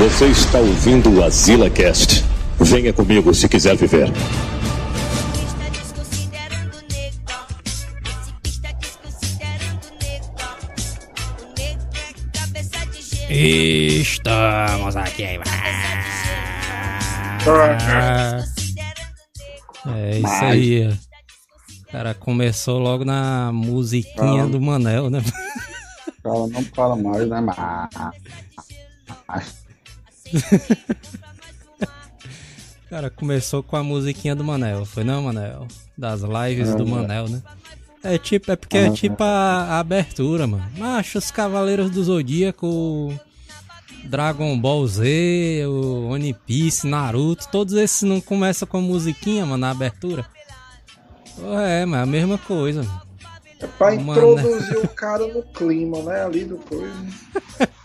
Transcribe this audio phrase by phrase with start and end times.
[0.00, 2.24] Você está ouvindo o Azila Cast.
[2.58, 4.10] Venha comigo se quiser viver.
[13.28, 15.24] Estamos aqui.
[19.94, 20.88] É isso aí.
[20.88, 25.22] O cara começou logo na musiquinha do Manel, né?
[26.22, 27.40] Cara não fala mais, né?
[29.28, 29.59] Mas...
[32.90, 35.68] cara começou com a musiquinha do Manel, foi não, Manel?
[35.96, 37.40] Das lives do Manel, né?
[38.02, 40.66] É tipo, é porque é tipo a, a abertura, mano.
[40.76, 43.14] Macho, os Cavaleiros do Zodíaco,
[44.04, 49.70] Dragon Ball Z, o One Piece, Naruto, todos esses não começam com musiquinha, mano, na
[49.70, 50.26] abertura.
[51.68, 53.02] É, mas é a mesma coisa, mano.
[53.60, 56.24] É pra introduzir o cara no clima, né?
[56.24, 56.94] Ali do coisa.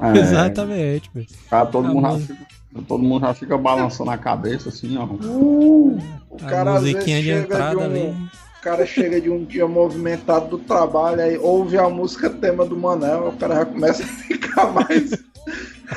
[0.00, 1.26] É, Exatamente, velho.
[1.48, 2.46] Cara, todo, mundo já fica,
[2.86, 5.04] todo mundo já fica balançando a cabeça assim, ó.
[5.04, 5.98] Uh,
[6.30, 8.16] o A cara às vezes de entrada de um, ali.
[8.58, 12.76] O cara chega de um dia movimentado do trabalho, aí ouve a música tema do
[12.76, 15.10] Manel, o cara já começa a ficar mais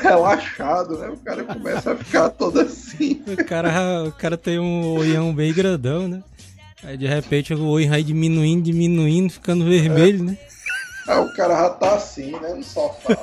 [0.01, 1.09] relaxado, né?
[1.09, 3.21] O cara começa a ficar todo assim.
[3.27, 6.23] O cara, o cara tem um olhão bem grandão, né?
[6.83, 10.37] Aí de repente o olho vai diminuindo, diminuindo, ficando vermelho, né?
[11.07, 12.53] Aí o cara já tá assim, né?
[12.53, 13.13] No sofá.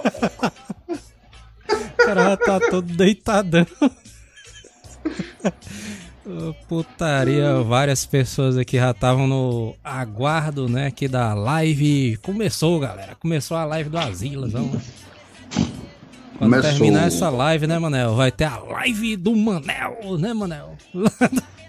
[1.68, 3.66] O cara já tá todo deitadão.
[6.68, 12.16] Putaria, várias pessoas aqui já estavam no aguardo, né, aqui da live.
[12.22, 13.16] Começou, galera.
[13.16, 14.80] Começou a live do Asilazão, né?
[16.38, 16.70] Quando Começou.
[16.70, 18.14] terminar essa live, né, Manel?
[18.14, 20.76] Vai ter a live do Manel, né, Manel?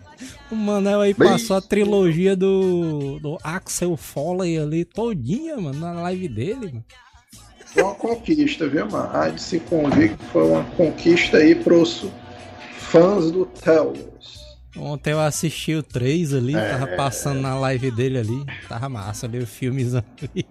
[0.51, 6.27] O Manel aí passou a trilogia do, do Axel Foley ali todinha, mano, na live
[6.27, 6.85] dele, mano.
[7.67, 9.09] Foi uma conquista, viu, mano?
[9.13, 12.05] Há de se convir que foi uma conquista aí pros
[12.77, 14.41] fãs do Telos.
[14.77, 16.69] Ontem eu assisti o 3 ali, É.
[16.71, 18.45] tava passando na live dele ali.
[18.67, 20.45] Tava massa ali o filmezão ali.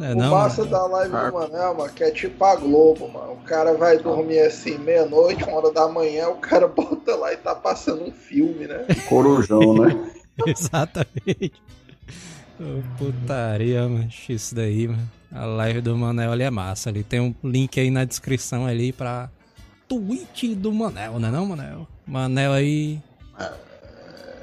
[0.00, 0.70] Não, é O não, massa mano?
[0.70, 3.32] da live do Manel, mano, que é tipo a Globo, mano.
[3.32, 7.36] O cara vai dormir assim, meia-noite, uma hora da manhã, o cara bota lá e
[7.36, 8.86] tá passando um filme, né?
[9.08, 10.10] Corujão, né?
[10.46, 11.52] Exatamente.
[12.98, 14.08] Putaria, mano.
[14.28, 15.06] Isso daí, mano.
[15.32, 17.04] A live do Manel ali é massa ali.
[17.04, 19.28] Tem um link aí na descrição ali pra
[19.88, 21.86] Twitch do Manel, né não, Manel?
[22.06, 23.00] Manel aí.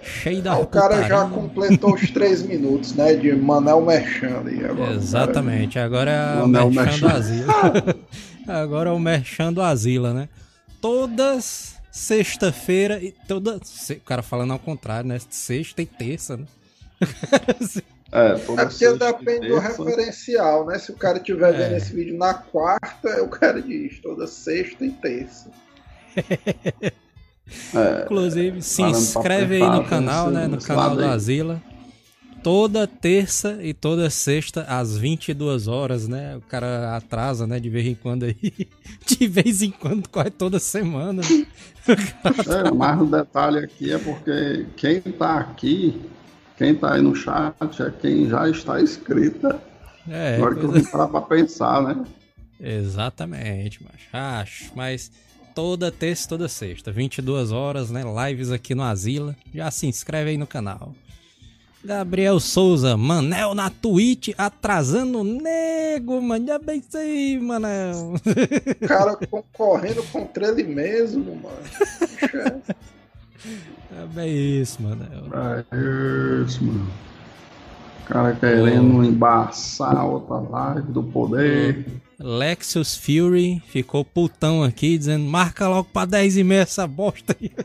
[0.08, 3.14] Cheio da Ah, o cara já completou os três minutos, né?
[3.16, 4.64] De Manel Merchan ali.
[4.66, 7.18] Agora, Exatamente, agora é o Manel Merchan do Merchan.
[7.18, 7.84] Asila.
[8.48, 10.30] agora é o Merchan do Asila, né?
[10.82, 13.58] Todas sexta-feira e toda.
[13.58, 15.18] O cara falando ao contrário, né?
[15.30, 16.46] Sexta e terça, né?
[18.10, 20.80] É, É porque depende do referencial, né?
[20.80, 21.78] Se o cara estiver vendo É.
[21.78, 25.52] esse vídeo na quarta, o cara diz toda sexta e terça.
[27.74, 30.48] É, Inclusive, se inscreve aí no canal, né?
[30.48, 31.10] No canal do aí.
[31.10, 31.62] Asila.
[32.44, 36.38] Toda terça e toda sexta, às 22 horas, né?
[36.38, 37.60] O cara atrasa, né?
[37.60, 38.36] De vez em quando aí.
[39.06, 41.22] De vez em quando, quase toda semana.
[41.88, 46.02] É, mas o detalhe aqui é porque quem tá aqui,
[46.58, 49.58] quem tá aí no chat, é quem já está inscrita.
[50.06, 52.04] É, Agora que eu coisa- vim parar pra pensar, né?
[52.60, 54.08] Exatamente, macho.
[54.12, 55.10] Acho, mas
[55.58, 58.04] toda terça e toda sexta, 22 horas, né?
[58.28, 59.36] Lives aqui no Asila.
[59.52, 60.94] Já se inscreve aí no canal.
[61.84, 66.46] Gabriel Souza, Manel na Twitch, atrasando o nego, mano.
[66.46, 68.14] Já bem isso aí, Manel.
[68.14, 68.20] O
[68.88, 71.58] cara concorrendo contra ele mesmo, mano.
[73.90, 75.24] É bem isso, Manel.
[75.72, 76.88] É isso, mano.
[78.10, 81.86] O cara querendo embaçar outra live do poder.
[82.18, 87.52] Lexus Fury ficou putão aqui, dizendo: marca logo pra 10 e meia essa bosta aí.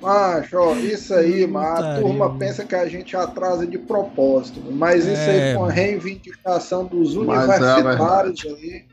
[0.00, 5.04] Macho, ó, isso aí, mano, a turma pensa que a gente atrasa de propósito, mas
[5.04, 5.72] isso É, aí foi uma mano.
[5.74, 8.84] reivindicação dos é a universitários ali,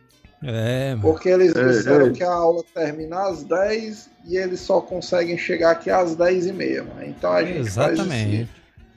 [0.41, 1.01] É, mano.
[1.01, 2.11] porque eles Ei, disseram ei.
[2.13, 6.53] que a aula termina às 10 e eles só conseguem chegar aqui às 10 e
[6.53, 7.05] meia, mano.
[7.05, 8.49] Então a gente Exatamente.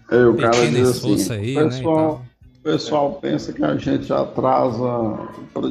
[0.08, 1.64] Aí o cara diz assim, aí, né?
[1.64, 2.26] pessoal, tal.
[2.54, 5.18] o pessoal pensa que a gente atrasa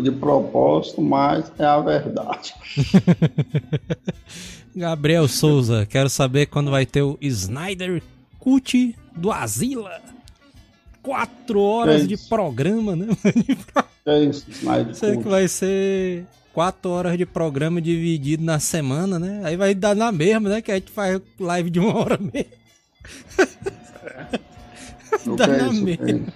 [0.02, 2.54] de propósito, mas é a verdade.
[4.76, 8.04] Gabriel Souza, quero saber quando vai ter o Snyder
[8.40, 10.02] Cut do Asila.
[11.02, 13.08] Quatro horas Que de programa, né?
[14.08, 19.42] É isso, Snyder Sei que vai ser quatro horas de programa dividido na semana, né?
[19.44, 20.62] Aí vai dar na mesma, né?
[20.62, 22.52] Que a gente faz live de uma hora mesmo.
[25.26, 26.34] O Dá que é isso?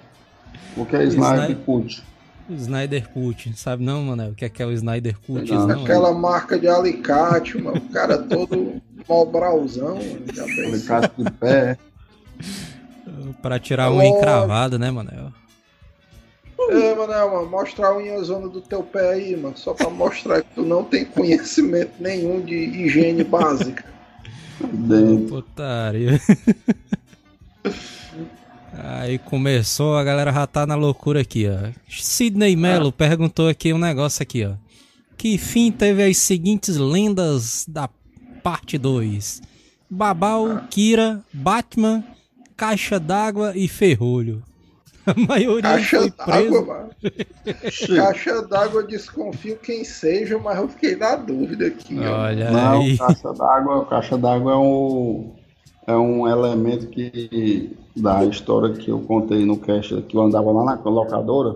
[0.77, 2.03] O que é Snyder Cut?
[2.49, 4.29] O Snyder Cut, sabe não, mano?
[4.29, 5.51] O que é que é o Snyder Cut?
[5.51, 7.77] Não, não, Aquela marca de alicate, mano.
[7.77, 10.21] O cara todo mano.
[10.25, 10.65] Pensou?
[10.65, 11.77] Alicate de pé.
[13.41, 15.31] Pra tirar uma encravada, né, Manel?
[16.69, 19.57] É, Manel, mano, mostra a unha zona do teu pé aí, mano.
[19.57, 23.85] Só pra mostrar que tu não tem conhecimento nenhum de higiene básica.
[24.61, 25.41] Dentro.
[25.41, 26.19] Putaria.
[28.73, 31.69] Aí começou, a galera já tá na loucura aqui, ó.
[31.89, 34.53] Sidney Mello perguntou aqui um negócio aqui, ó.
[35.17, 37.89] Que fim teve as seguintes lendas da
[38.43, 39.41] parte 2?
[39.89, 42.03] Babau, Kira, Batman,
[42.55, 44.43] Caixa d'Água e Ferrolho.
[45.05, 46.89] A maioria Caixa d'água.
[47.95, 52.25] Caixa d'água, desconfio quem seja, mas eu fiquei na dúvida aqui, ó.
[52.25, 52.97] Olha Não, aí.
[52.97, 55.33] caixa d'água, caixa d'água é um,
[55.89, 60.63] é um elemento que da história que eu contei no cast que eu andava lá
[60.63, 61.55] na locadora,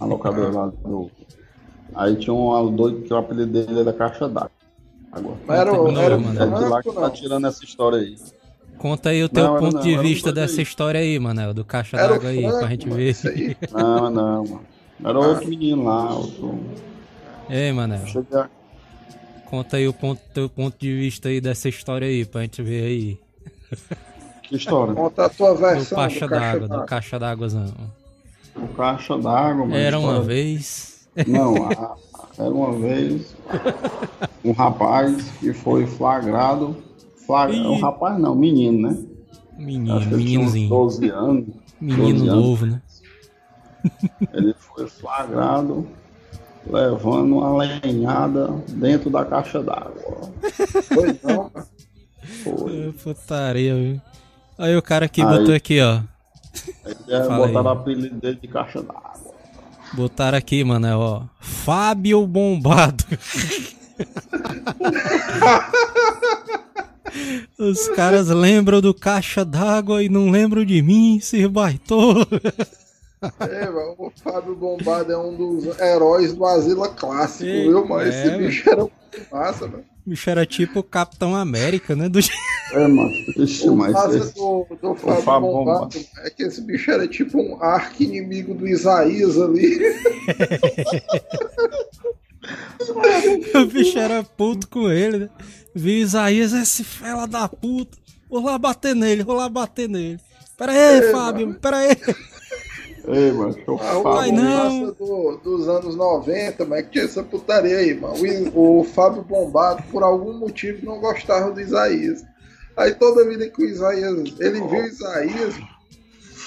[0.00, 1.10] na locadora lá do.
[1.94, 4.50] Aí tinha um doido que o apelido dele era caixa d'água.
[5.46, 6.42] Mas era, Não, era mano.
[6.42, 8.16] É de lá que tá tirando essa história aí.
[8.78, 10.62] Conta aí o teu Não, ponto não, de vista dessa aí.
[10.62, 13.10] história aí, Manel, do Caixa o d'Água aí, pra gente ver.
[13.10, 13.56] isso aí.
[13.72, 14.66] Não, não, mano.
[15.04, 16.60] Era outro menino lá, outro.
[17.50, 18.50] Ei, Manel, Cheguei a-
[19.44, 22.84] conta aí o ponto, teu ponto de vista aí dessa história aí, pra gente ver
[22.84, 23.27] aí.
[24.42, 24.94] Que história?
[24.94, 26.86] Conta a tua Do versão Caixa do Caixa d'Água, do d'água.
[26.86, 27.74] Caixa d'Águazão.
[28.56, 29.74] O caixa d'água, mano.
[29.76, 31.06] Era uma vez.
[31.26, 31.96] Não, a-
[32.38, 33.34] era uma vez
[34.44, 36.76] um rapaz que foi flagrado.
[37.26, 37.66] Flagra, Ih.
[37.66, 38.96] um rapaz não, menino, né?
[39.58, 40.68] Menino, meninozinho.
[40.68, 41.46] 12 anos.
[41.80, 42.42] Menino 12 anos.
[42.44, 42.82] novo, né?
[44.32, 45.86] Ele foi flagrado
[46.66, 50.30] levando uma lenhada dentro da caixa d'água.
[50.84, 51.66] Foi não, mano.
[52.42, 52.88] Foi.
[52.88, 54.00] É, Putaria, viu?
[54.58, 55.26] Aí o cara que Aí.
[55.26, 56.00] botou aqui, ó.
[56.84, 57.76] Aí é, botaram o aí.
[57.76, 59.12] apelido dele de caixa d'água.
[59.92, 61.22] Botaram aqui, mano, é, ó.
[61.40, 63.04] Fábio Bombado.
[67.58, 72.26] Os caras lembram do caixa d'água e não lembram de mim, se baitou.
[73.40, 78.08] É, mano, o Fábio Bombado é um dos heróis do Asila Clássico, Ei, viu, mano?
[78.08, 78.92] Esse é, bicho era muito
[79.32, 79.84] massa, mano.
[80.08, 82.08] O bicho era tipo o Capitão América, né?
[82.08, 82.18] Do...
[82.72, 83.10] É, mano.
[83.36, 85.86] Ixi, O mas esse- do, do Fábio,
[86.24, 89.78] é que esse bicho era tipo um arqui-inimigo do Isaías ali.
[93.54, 95.28] o bicho era puto com ele, né?
[95.74, 97.98] Viu Isaías, esse fela da puta.
[98.30, 100.18] Vou lá bater nele, vou lá bater nele.
[100.56, 101.90] Pera aí, É, Fábio, pera aí.
[103.14, 104.92] Ei, mano, o Ah, não.
[104.92, 108.14] do- dos anos 90, mas que tinha essa putaria aí, mano.
[108.54, 112.22] O, o Fábio Bombado, por algum motivo, não gostava do Isaías.
[112.76, 115.54] Aí toda vida que o Isaías, ele viu o Isaías,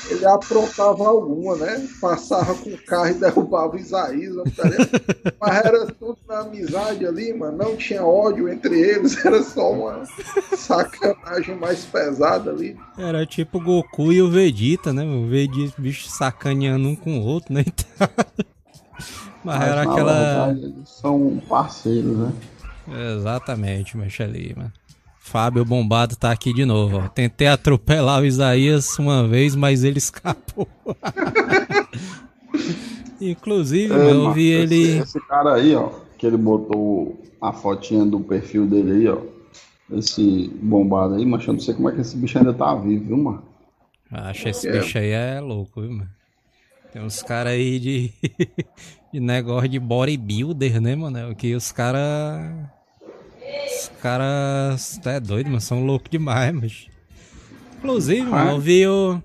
[0.10, 1.88] ele aprontava alguma, né?
[2.00, 4.36] Passava com o carro e derrubava o Isaías,
[5.40, 7.58] mas era tudo na amizade ali, mano.
[7.58, 10.04] Não tinha ódio entre eles, era só uma
[10.56, 12.78] sacanagem mais pesada ali.
[12.98, 15.04] Era tipo o Goku e o Vegeta, né?
[15.04, 17.64] O Vegeta, bicho sacaneando um com o outro, né?
[19.44, 20.14] Mas Mas, era aquela.
[20.14, 22.32] verdade, eles são parceiros, né?
[23.16, 24.72] Exatamente, mexe ali, mano.
[25.24, 27.08] Fábio Bombado tá aqui de novo, ó.
[27.08, 30.68] Tentei atropelar o Isaías uma vez, mas ele escapou.
[33.22, 34.98] Inclusive, É, eu vi esse, ele.
[35.00, 39.18] Esse cara aí, ó, que ele botou a fotinha do perfil dele aí, ó.
[39.96, 43.06] Esse bombado aí, mas eu não sei como é que esse bicho ainda tá vivo,
[43.06, 43.44] viu, mano?
[44.12, 44.80] Acho esse É.
[44.80, 46.10] bicho aí é louco, viu, mano?
[46.92, 48.12] Tem uns caras aí de.
[49.14, 51.36] de negócio de bodybuilder, né, mano?
[51.36, 52.42] Que os caras.
[53.68, 55.00] Os caras.
[55.06, 55.62] É doido, mano.
[55.62, 56.88] São loucos demais, mas.
[57.78, 59.22] Inclusive, mano, eu vi o.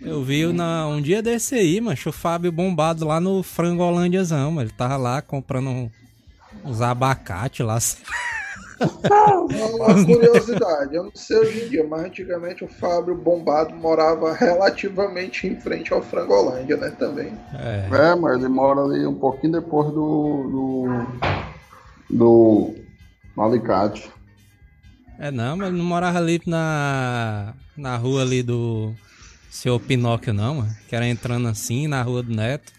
[0.00, 4.50] Eu vi o na, um dia desse aí, mano, o Fábio bombado lá no Frangolândiazão,
[4.52, 4.68] mano.
[4.68, 5.90] Ele tava lá comprando um-
[6.64, 7.78] uns abacate lá.
[8.78, 15.46] Uma curiosidade, eu não sei hoje em dia, mas antigamente o Fábio Bombado morava relativamente
[15.46, 16.90] em frente ao Frangolândia, né?
[16.98, 17.32] Também.
[17.54, 21.06] É, É, mas ele mora ali um pouquinho depois do.
[22.10, 22.16] do.
[22.16, 22.74] do
[23.42, 24.10] alicate.
[25.18, 27.54] é não, mas ele não morava ali na.
[27.76, 28.92] na rua ali do.
[29.50, 30.76] Seu Pinóquio, não, mano.
[30.86, 32.72] Que era entrando assim na rua do Neto.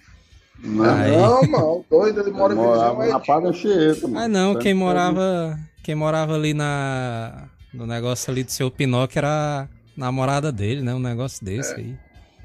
[0.60, 0.90] Né?
[0.90, 1.18] Aí.
[1.18, 3.20] Não, mano, doido, ele mora em na.
[3.20, 4.20] Praia Chieta, mano.
[4.20, 5.60] Ah, não, Tanto quem que morava.
[5.84, 7.48] Quem morava ali na.
[7.74, 10.94] No negócio ali do seu Pinóquio era a namorada dele, né?
[10.94, 11.96] Um negócio desse aí.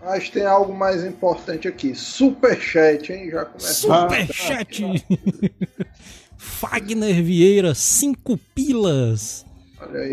[0.05, 1.95] Mas tem algo mais importante aqui.
[1.95, 3.31] Superchat, hein?
[3.31, 3.95] Já começou.
[3.95, 4.83] Superchat!
[6.43, 9.47] Fagner Vieira, 5 pilas.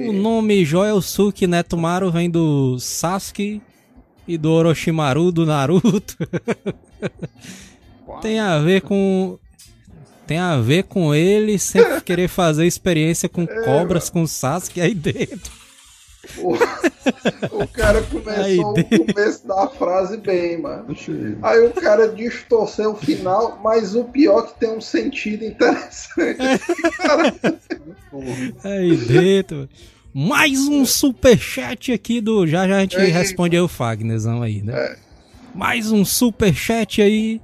[0.07, 3.61] O nome Joel Suki Netumaru vem do Sasuke
[4.27, 6.15] e do Orochimaru do Naruto.
[8.21, 9.39] Tem a ver com.
[10.27, 15.58] Tem a ver com ele sempre querer fazer experiência com cobras, com Sasuke aí dentro.
[16.37, 16.53] O,
[17.63, 20.85] o cara começou Aí o começo da frase bem, mano.
[21.41, 26.37] Aí o cara distorceu o final, mas o pior é que tem um sentido interessante.
[26.97, 27.33] Cara,
[28.63, 29.69] Aí dentro.
[30.13, 32.47] Mais um superchat aqui do.
[32.47, 33.17] Já já a gente Eita.
[33.17, 34.95] responde aí o Fagnerzão aí, né?
[35.53, 37.39] Mais um superchat aí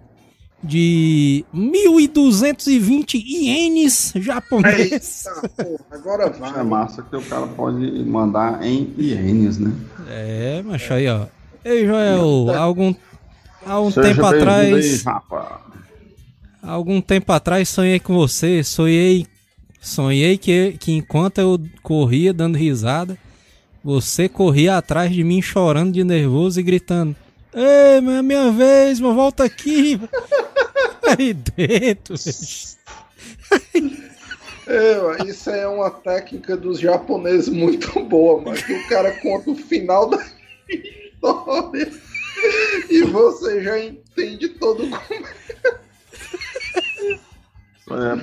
[0.65, 5.25] de 1.220 ienes japoneses.
[5.25, 6.63] Eita, porra, agora Isso é vai.
[6.63, 9.71] massa que o cara pode mandar em ienes, né?
[10.09, 11.25] É, macho aí, ó.
[11.63, 12.93] Ei, Joel, há algum,
[13.65, 15.05] há um Seja tempo atrás.
[15.07, 15.13] aí.
[16.61, 19.25] Há algum tempo atrás sonhei com você, sonhei,
[19.79, 23.17] sonhei que, que enquanto eu corria dando risada,
[23.83, 27.15] você corria atrás de mim chorando de nervoso e gritando:
[27.53, 29.99] Ei, é minha vez, volta aqui.
[31.07, 32.15] Aí dentro.
[34.67, 38.53] É, isso é uma técnica dos japoneses muito boa.
[38.53, 40.25] Que o cara conta o final da
[40.67, 41.91] história
[42.89, 45.84] e você já entende todo o aí
[47.91, 48.15] é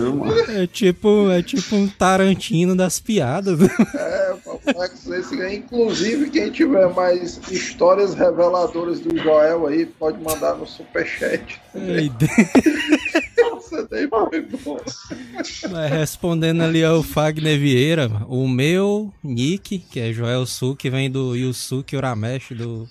[0.00, 0.34] viu, mano?
[0.50, 3.58] É tipo, é tipo um Tarantino das piadas.
[3.94, 5.54] É, papai, que.
[5.54, 11.60] Inclusive, quem tiver mais histórias reveladoras do Joel aí, pode mandar no superchat.
[11.74, 12.10] Daí
[14.08, 14.78] foi bom.
[15.70, 21.10] Mas respondendo ali ao Fagner Vieira, o meu nick, que é Joel Su, que vem
[21.10, 22.88] do Yusuke Urameshi do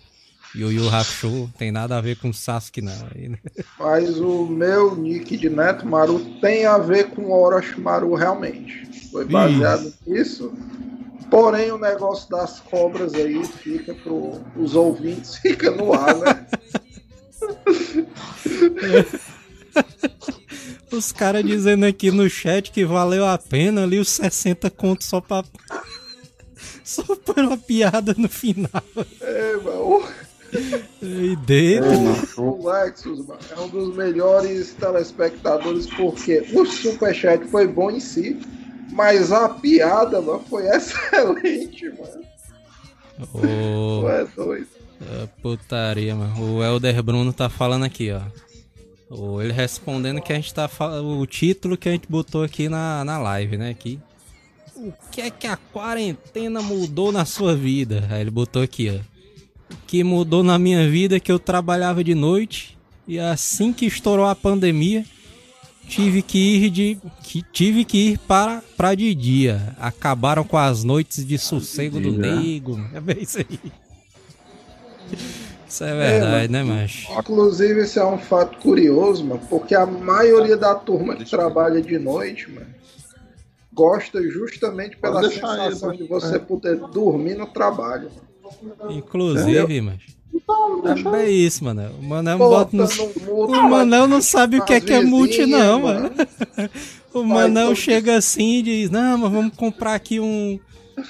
[0.53, 3.07] Yu Yu Hakusho, tem nada a ver com Sasuke não.
[3.15, 3.37] Aí, né?
[3.79, 9.09] Mas o meu nick de Neto Maru tem a ver com Orochimaru realmente.
[9.11, 10.51] Foi baseado nisso.
[11.29, 16.45] Porém, o negócio das cobras aí fica pro os ouvintes, fica no ar, né?
[20.91, 25.21] Os caras dizendo aqui no chat que valeu a pena ali os 60 contos só
[25.21, 25.43] pra.
[26.83, 28.83] Só por uma piada no final.
[29.21, 30.03] É, mano,
[31.01, 31.85] Aí dentro.
[31.91, 32.25] É, mano.
[32.37, 38.39] o Lexus é um dos melhores telespectadores porque o superchat foi bom em si,
[38.91, 42.21] mas a piada mano, foi excelente, mano.
[43.33, 44.67] Ô, Tu é doido.
[45.01, 46.55] é putaria, mano.
[46.57, 48.21] O Elder Bruno tá falando aqui, ó.
[49.09, 51.19] O- Ele respondendo que a gente tá falando.
[51.19, 53.69] O título que a gente botou aqui na, na live, né?
[53.69, 53.99] Aqui.
[54.75, 58.07] O que é que a quarentena mudou na sua vida?
[58.09, 59.10] Aí ele botou aqui, ó.
[59.87, 64.25] Que mudou na minha vida é que eu trabalhava de noite e assim que estourou
[64.25, 65.03] a pandemia,
[65.87, 69.75] tive que ir de que tive que ir para para de dia.
[69.79, 72.79] Acabaram com as noites de sossego do nego.
[72.93, 73.45] É bem isso aí.
[75.67, 77.11] Isso é verdade, né, macho?
[77.17, 81.97] Inclusive, esse é um fato curioso, mano, porque a maioria da turma que trabalha de
[81.97, 82.67] noite, mano,
[83.73, 88.09] gosta justamente pela sensação aí, de pode- você poder dormir no trabalho.
[88.09, 88.30] mano.
[88.89, 89.57] Inclusive.
[89.57, 91.91] É bem isso, mano.
[91.99, 93.25] O Manel Bota bota no...
[93.25, 96.11] mudo, O Manel não sabe o que é que é multi, vizinhas, não, mano.
[97.13, 100.57] O Manel então- chega assim e diz: Não, mas vamos comprar aqui um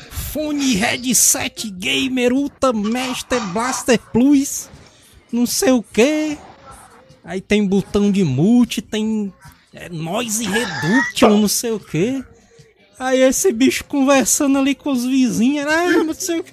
[0.10, 4.68] fone headset gamer Ultra Master Blaster Plus.
[5.32, 6.38] Não sei o que.
[7.24, 9.32] Aí tem botão de multi, tem
[9.74, 12.24] é, noise reduction, não sei o que.
[12.98, 16.52] Aí esse bicho conversando ali com os vizinhos, ah, não sei o que.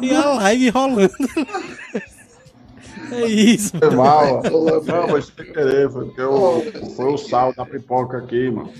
[0.00, 1.12] E a live rolando.
[3.10, 6.64] É isso, Foi mal, Não, mas sem querer, foi porque eu,
[6.96, 8.72] foi o sal da pipoca aqui, mano.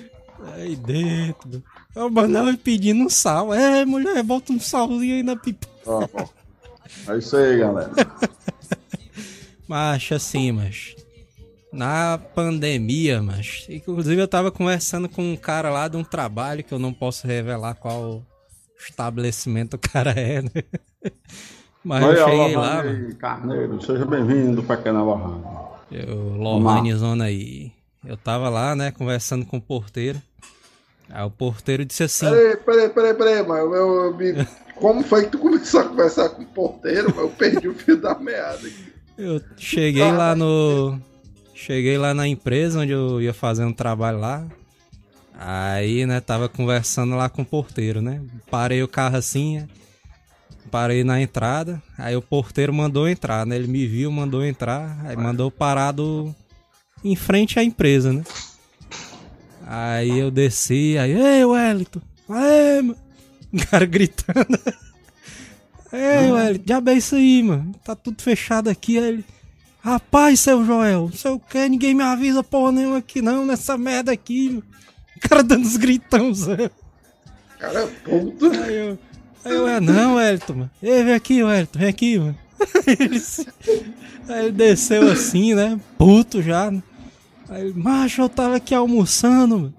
[0.55, 1.63] Aí dentro.
[1.95, 3.53] O Manel pedindo um sal.
[3.53, 5.67] É, mulher, bota um salzinho aí na pipa.
[5.87, 7.13] Ó, ó.
[7.13, 7.91] É isso aí, galera.
[9.69, 10.97] Mas assim, mas.
[11.73, 13.67] Na pandemia, mas.
[13.69, 17.27] Inclusive eu tava conversando com um cara lá de um trabalho que eu não posso
[17.27, 18.23] revelar qual
[18.85, 20.51] estabelecimento o cara é, né?
[21.85, 23.15] Mas Oi, eu cheguei lá, mano.
[23.17, 25.43] Carneiro, seja bem-vindo, pequena Lohane.
[25.91, 27.73] Eu, Lohane Zona aí.
[28.05, 30.21] Eu tava lá, né, conversando com o porteiro.
[31.11, 32.27] Aí o porteiro disse assim.
[32.31, 33.75] Peraí, peraí, peraí, peraí, mano.
[33.75, 34.47] Eu, me-
[34.77, 37.11] Como foi que tu começou a conversar com o porteiro?
[37.15, 37.23] mano?
[37.23, 38.57] Eu perdi o fio da meada.
[38.57, 38.93] aqui.
[39.19, 40.99] Eu cheguei lá no.
[41.55, 44.45] Cheguei lá na empresa onde eu ia fazer um trabalho lá.
[45.35, 48.21] Aí, né, tava conversando lá com o porteiro, né?
[48.51, 49.67] Parei o carro assim,
[50.71, 51.83] parei na entrada.
[51.99, 53.57] Aí o porteiro mandou entrar, né?
[53.57, 54.99] Ele me viu, mandou entrar.
[55.05, 56.35] Aí mandou parado
[57.05, 58.25] em frente à empresa, né?
[59.67, 62.99] Aí eu desci, aí, ei, Wellington, aê, mano.
[63.53, 64.59] O cara gritando.
[65.93, 67.75] Ei, Wellington, diabo é isso aí, mano.
[67.85, 68.97] Tá tudo fechado aqui.
[68.97, 69.25] Aí ele,
[69.83, 73.77] Rapaz, seu Joel, não sei o que, ninguém me avisa porra nenhuma aqui não, nessa
[73.77, 74.63] merda aqui, mano.
[75.29, 76.71] Cara dando os gritão, Zé.
[77.59, 78.51] Cara, é puto.
[78.51, 78.99] Aí eu,
[79.45, 80.71] aí eu, é não, Elton, mano.
[80.83, 82.39] Ei, vem aqui, Elton, vem aqui, mano.
[82.87, 83.47] Aí ele, se-
[84.29, 85.81] aí ele desceu assim, né?
[85.99, 86.69] Puto já.
[87.49, 89.75] Aí ele, macho, eu tava aqui almoçando, mano.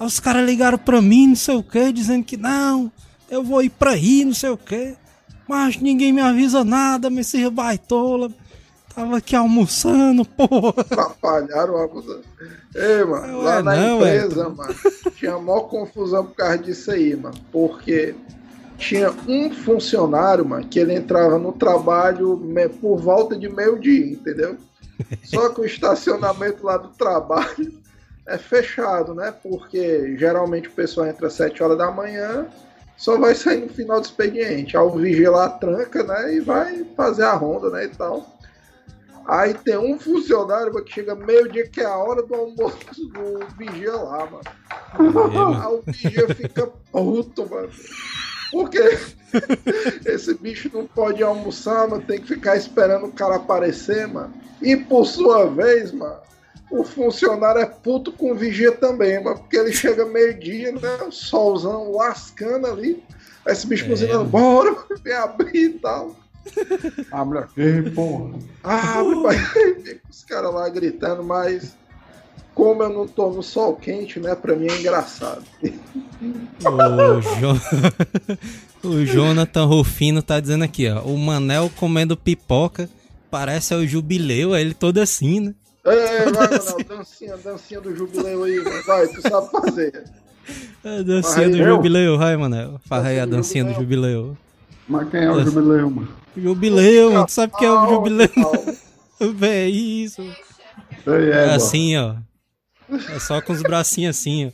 [0.00, 2.90] Aí os caras ligaram pra mim, não sei o que, dizendo que não,
[3.30, 4.94] eu vou ir pra aí, não sei o que.
[5.46, 8.30] Mas ninguém me avisa nada, me esse baitola.
[8.94, 10.74] Tava aqui almoçando, porra.
[10.80, 12.20] Atrapalharam a coisa.
[12.74, 14.74] Ei, mano, lá Ué, na não, empresa, mano,
[15.16, 17.36] tinha a maior confusão por causa disso aí, mano.
[17.52, 18.14] Porque
[18.76, 22.40] tinha um funcionário, mano, que ele entrava no trabalho
[22.80, 24.56] por volta de meio-dia, entendeu?
[25.24, 27.72] Só que o estacionamento lá do trabalho
[28.26, 29.32] é fechado, né?
[29.42, 32.46] Porque geralmente o pessoal entra às 7 horas da manhã,
[32.96, 34.76] só vai sair no final do expediente.
[34.76, 36.34] Aí o vigia lá tranca, né?
[36.34, 37.84] E vai fazer a ronda, né?
[37.84, 38.37] E tal.
[39.28, 42.78] Aí tem um funcionário mano, que chega meio-dia, que é a hora do almoço
[43.12, 44.40] do vigia lá, mano.
[45.62, 47.68] Aí o vigia fica puto, mano.
[48.50, 48.98] Por quê?
[50.06, 52.02] Esse bicho não pode almoçar, mano.
[52.02, 54.32] Tem que ficar esperando o cara aparecer, mano.
[54.62, 56.16] E por sua vez, mano,
[56.70, 59.40] o funcionário é puto com o vigia também, mano.
[59.40, 61.02] Porque ele chega meio-dia, né?
[61.06, 63.04] O solzão lascando ali.
[63.44, 66.16] Aí esse bicho É, bora, vem abrir e tal.
[67.10, 68.38] Abre aqui, porra.
[68.62, 71.76] Ah, pai, fica os caras lá gritando, mas
[72.54, 74.34] como eu não tô no sol quente, né?
[74.34, 75.42] Pra mim é engraçado.
[76.60, 77.60] O, Jo-
[78.88, 81.00] o Jonathan Rufino tá dizendo aqui, ó.
[81.02, 82.88] O Manel comendo pipoca
[83.30, 85.54] parece o jubileu, é ele todo assim, né?
[85.84, 88.82] Ei, vai, Manel, dancinha, dancinha do jubileu aí, mano.
[88.86, 90.04] vai, tu sabe fazer.
[90.84, 91.76] A dancinha do eu?
[91.76, 92.80] jubileu, vai, Manel.
[92.86, 94.36] Faz aí a Dancinha do do jubileu.
[94.88, 96.08] Mas quem é o jubileu, mano?
[96.36, 97.26] Jubileu, mano.
[97.26, 98.28] Tu sabe que é o jubileu?
[99.34, 99.70] Véi,
[100.04, 100.22] isso.
[100.22, 101.54] Ei, É égua.
[101.56, 102.14] assim, ó.
[102.90, 104.50] É só com os bracinhos assim, ó.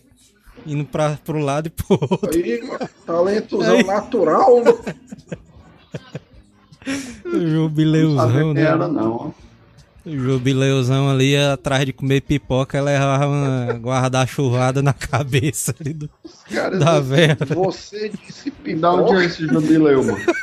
[0.67, 2.31] Indo pra, pro lado e pro outro.
[2.33, 3.85] Aí, mano, talentozão Aí.
[3.85, 4.79] natural, mano.
[7.25, 8.61] Não jubileuzão, quem né?
[8.63, 9.13] era, não.
[9.17, 9.44] ó.
[10.07, 16.11] O jubileuzão ali atrás de comer pipoca, levava uma guarda-chuvada na cabeça ali do.
[16.23, 17.39] Os caras Da véia.
[17.55, 19.25] Você disse Da onde é pipoca.
[19.25, 20.19] esse jubileu, mano?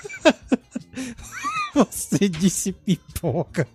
[1.75, 3.67] Você disse pipoca.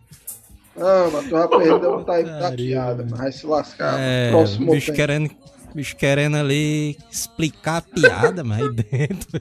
[0.78, 3.98] Ah, mas tu já perdeu o time da piada, mas vai se lascar.
[3.98, 4.96] É, Próximo bicho tempo.
[4.96, 5.30] querendo,
[5.74, 9.40] bicho querendo ali explicar a piada, mas aí dentro.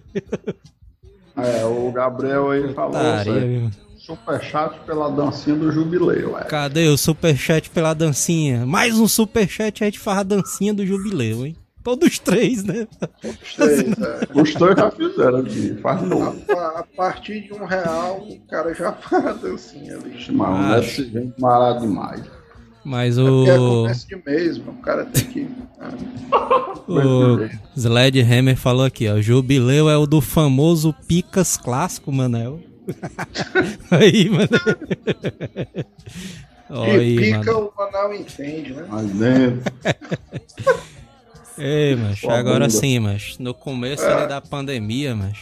[1.36, 3.72] É, o Gabriel aí falou viu?
[4.06, 6.44] Superchat pela dancinha do jubileu, é.
[6.44, 8.64] Cadê o superchat pela dancinha?
[8.64, 11.56] Mais um superchat, a gente faz a dancinha do jubileu, hein?
[11.84, 12.88] Todos três, né?
[13.24, 14.40] Os três, é.
[14.40, 16.40] Os dois já fizeram aqui, faz novo.
[16.52, 20.32] A, a partir de um real, o cara já faz a dancinha ali.
[20.32, 20.96] Mano, não deve Acho.
[20.98, 22.22] ser gente marado demais.
[22.84, 24.74] Mas é o, começo de mês, mano.
[24.74, 25.50] O cara tem que.
[26.88, 29.20] o Sledgehammer falou aqui, ó.
[29.20, 32.60] Jubileu é o do famoso Picas clássico, Manel.
[33.92, 34.30] aí,
[36.70, 37.72] E aí, pica mano.
[37.78, 38.86] o anal entende, né?
[38.90, 39.64] Mas dentro.
[41.58, 42.70] Ei, mas agora bunda.
[42.70, 45.38] sim, mas no começo ali da pandemia, mas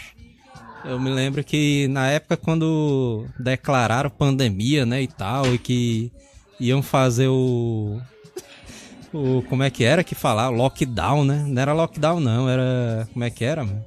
[0.86, 6.12] eu me lembro que na época quando declararam pandemia, né, e tal, e que
[6.60, 8.00] iam fazer o
[9.12, 11.44] o como é que era que falar, lockdown, né?
[11.48, 13.84] Não era lockdown não, era como é que era, mano?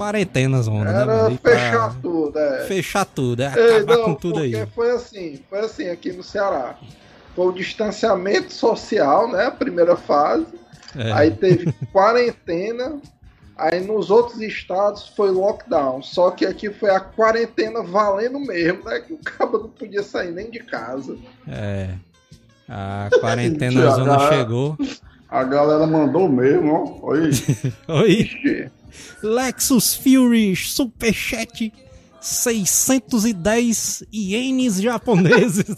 [0.00, 1.02] Quarentena zona, né?
[1.02, 1.34] Era mano?
[1.34, 2.64] E pra fechar tudo, é.
[2.64, 4.66] fechar tudo, é Ei, acabar não, com tudo aí.
[4.74, 6.74] foi assim, foi assim aqui no Ceará.
[7.36, 9.44] Foi o distanciamento social, né?
[9.44, 10.46] A primeira fase.
[10.96, 11.12] É.
[11.12, 12.98] Aí teve quarentena.
[13.58, 16.02] Aí nos outros estados foi lockdown.
[16.02, 19.00] Só que aqui foi a quarentena valendo mesmo, né?
[19.00, 21.14] Que o cara não podia sair nem de casa.
[21.46, 21.90] É.
[22.66, 24.78] A quarentena zona chegou.
[25.28, 27.10] A galera mandou mesmo, ó.
[27.10, 27.30] Oi.
[27.86, 28.70] Oi.
[29.22, 31.72] Lexus Fury Superchat
[32.20, 35.64] 610 ienes japoneses.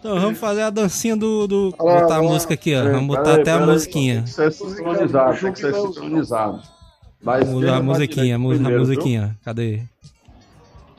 [0.00, 1.46] então vamos fazer a dancinha do.
[1.46, 2.34] do Olha lá, botar a vamos lá.
[2.34, 2.82] música aqui, ó.
[2.84, 4.14] Vamos botar Peraí, até a peraí, musiquinha.
[4.16, 6.62] Tem que ser sincronizado, tem que ser sincronizado.
[7.20, 8.86] Vamos a musiquinha, a, mu- a primeiro, viu?
[8.94, 9.36] musiquinha.
[9.44, 9.82] Cadê?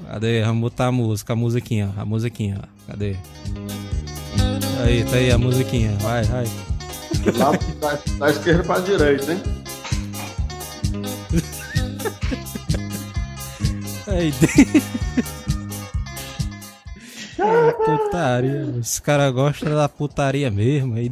[0.06, 0.42] Cadê?
[0.44, 2.62] Vamos botar a música, a musiquinha, a musiquinha.
[2.88, 3.16] Cadê?
[4.84, 5.92] Aí, tá aí a musiquinha.
[6.00, 6.46] Vai, vai.
[7.38, 9.42] Lá da, da esquerda pra direita, hein?
[14.12, 14.34] Aí.
[17.42, 18.66] Ah, putaria.
[18.80, 20.96] Os caras gostam da putaria mesmo.
[20.96, 21.10] Aí.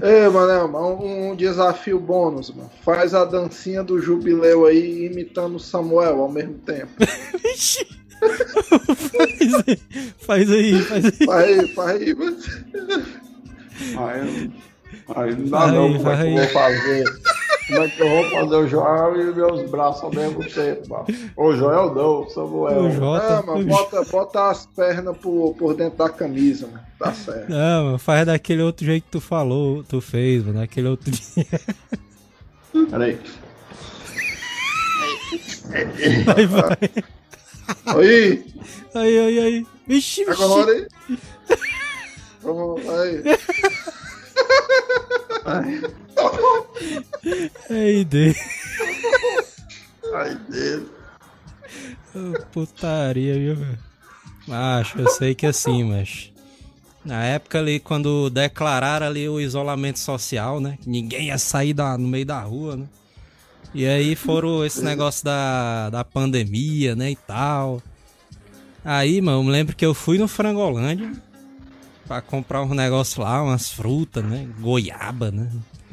[0.00, 2.70] Ei, Manel, um, um desafio bônus, mano.
[2.82, 6.90] Faz a dancinha do jubileu aí imitando o Samuel ao mesmo tempo.
[7.42, 7.86] Vixe.
[9.14, 9.76] faz aí,
[10.18, 11.26] faz aí, faz aí.
[11.26, 12.14] Faz aí, faz aí.
[13.96, 14.50] Aí,
[15.14, 17.04] aí não dá Vai, não, como é que eu vou fazer?
[17.66, 21.06] Como é que eu vou fazer o Joel e meus braços ao mesmo tempo, mano?
[21.36, 22.80] O Joel não, o Samuel.
[22.84, 23.38] O Jota.
[23.38, 26.80] Ah, mano, bota, bota as pernas por, por dentro da camisa, mano.
[26.98, 27.48] Tá certo.
[27.48, 31.46] Não, mano, faz daquele outro jeito que tu falou, tu fez, mano, daquele outro dia.
[32.90, 33.18] Peraí.
[36.24, 36.78] Vai, vai.
[37.86, 38.44] Aí,
[38.94, 39.66] Aí, aí, aí.
[39.86, 40.42] Vixe, vixe.
[40.42, 40.86] agora aí.
[42.42, 43.22] Vamos, aí.
[45.46, 45.82] Aí,
[48.04, 48.34] de...
[50.14, 50.88] Ai, Deus.
[52.14, 53.78] Ô, Putaria, viu, velho?
[54.46, 56.30] Macho, eu sei que assim, mas.
[57.04, 60.78] Na época ali, quando declararam ali o isolamento social, né?
[60.80, 62.86] que Ninguém ia sair da, no meio da rua, né?
[63.74, 67.10] E aí foram esse negócio da, da pandemia, né?
[67.10, 67.82] E tal.
[68.84, 71.10] Aí, mano, eu me lembro que eu fui no Frangolândia
[72.06, 74.48] pra comprar uns negócios lá, umas frutas, né?
[74.60, 75.50] Goiaba, né?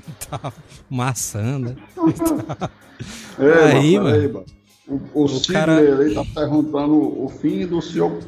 [0.08, 0.54] E tal.
[0.96, 1.76] Maçã, né?
[3.40, 4.46] Ei, Aí, mano, mano.
[5.14, 8.20] O, o, cara- ali tá perguntando o fim do seu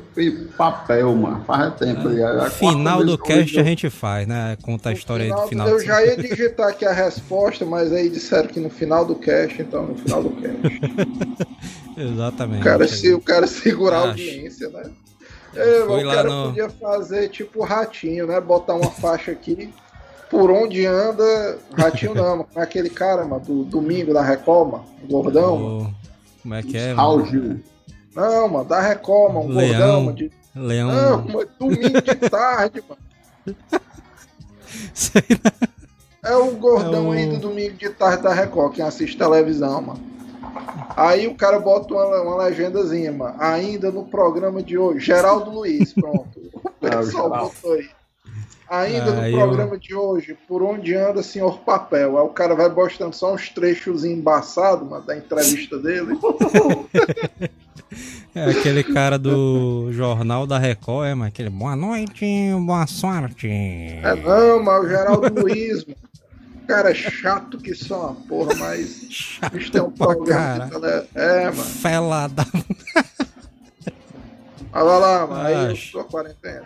[0.57, 1.43] papel, mano.
[1.45, 2.21] Faz tempo aí.
[2.21, 4.57] É a quarta Final do que eu cast a gente faz, né?
[4.63, 5.67] Conta a história aí do final-.
[5.67, 9.61] Eu já ia digitar aqui a resposta, mas aí disseram que no final do cast,
[9.61, 10.81] então no final do cast.
[11.97, 12.61] Exatamente.
[12.61, 14.09] O cara, se, o cara segurar a Acho.
[14.11, 14.83] audiência, né?
[15.55, 18.39] É, Foi o lá cara no- podia fazer tipo o ratinho, né?
[18.39, 19.69] Botar uma faixa aqui.
[20.33, 21.59] Por onde anda.
[21.77, 22.43] Ratinho não, mano.
[22.45, 24.85] Como é aquele cara, mano, do domingo da Record, mano?
[25.03, 25.81] Um gordão.
[25.81, 25.93] O-
[26.41, 26.93] Como é que é?
[26.93, 27.59] Mano?
[28.15, 29.45] Não, mano, da Record, mano.
[29.45, 29.69] Um Leão.
[29.69, 30.17] gordão, mano.
[30.17, 30.31] De...
[30.55, 30.91] Leão.
[30.91, 33.55] Não, mano, domingo de tarde, mano.
[34.93, 35.51] Sei lá.
[36.25, 39.81] É o gordão É o- aí do domingo de tarde da Record, quem assiste televisão,
[39.81, 39.99] mano.
[40.95, 43.35] Aí o cara bota uma, uma legendazinha, mano.
[43.39, 45.05] Ainda no programa de hoje.
[45.05, 46.27] Geraldo Luiz, pronto.
[46.53, 47.89] O É, o pessoal botou aí.
[48.75, 52.17] Ainda Aí no eu- programa de hoje, por onde anda senhor papel?
[52.17, 56.17] Aí o cara vai postando só uns trechos embaçados, mano, da entrevista dele.
[58.35, 62.25] É aquele cara do Jornal da Record, é, mas aquele boa noite,
[62.65, 63.47] boa sorte.
[63.47, 65.97] É não, mas o Geraldo Luiz, mano.
[66.67, 69.05] Cara é chato que só uma porra, mas.
[69.11, 70.57] Chato Bicho tem um programa.
[70.57, 70.65] cara.
[70.65, 71.53] de tele- É, mano.
[71.63, 72.45] Fela da...
[74.75, 75.41] Mas vai lá, mano.
[75.45, 76.62] Aí eu sou quarentena.